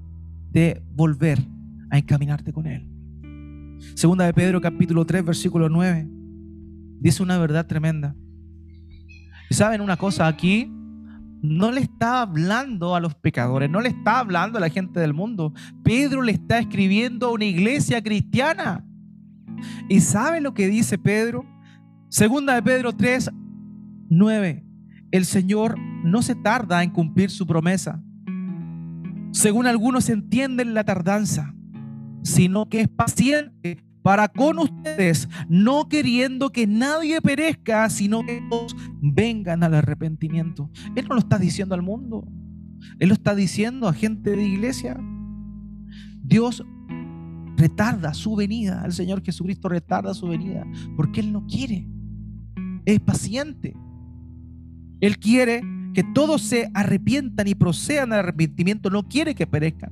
[0.54, 1.38] de volver
[1.90, 2.88] a encaminarte con Él.
[3.94, 6.08] Segunda de Pedro capítulo 3 versículo 9
[7.02, 8.16] dice una verdad tremenda.
[9.50, 10.72] Y saben una cosa aquí,
[11.42, 15.14] no le está hablando a los pecadores, no le está hablando a la gente del
[15.14, 15.54] mundo.
[15.84, 18.86] Pedro le está escribiendo a una iglesia cristiana.
[19.90, 21.44] ¿Y sabe lo que dice Pedro?
[22.08, 23.30] Segunda de Pedro 3,
[24.10, 24.66] 9.
[25.12, 28.02] El Señor no se tarda en cumplir su promesa,
[29.32, 31.54] según algunos entienden la tardanza,
[32.24, 38.76] sino que es paciente para con ustedes, no queriendo que nadie perezca, sino que todos
[39.02, 40.70] vengan al arrepentimiento.
[40.96, 42.28] Él no lo está diciendo al mundo,
[42.98, 44.98] Él lo está diciendo a gente de iglesia.
[46.24, 46.64] Dios
[47.58, 50.66] retarda su venida, el Señor Jesucristo retarda su venida,
[50.96, 51.88] porque Él no quiere,
[52.86, 53.76] es paciente.
[55.02, 55.62] Él quiere
[55.94, 59.92] que todos se arrepientan y procedan al arrepentimiento, no quiere que perezcan.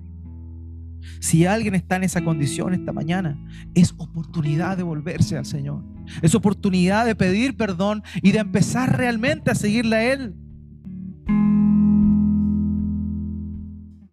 [1.20, 3.38] Si alguien está en esa condición esta mañana,
[3.74, 5.84] es oportunidad de volverse al Señor.
[6.22, 10.36] Es oportunidad de pedir perdón y de empezar realmente a seguirle a Él.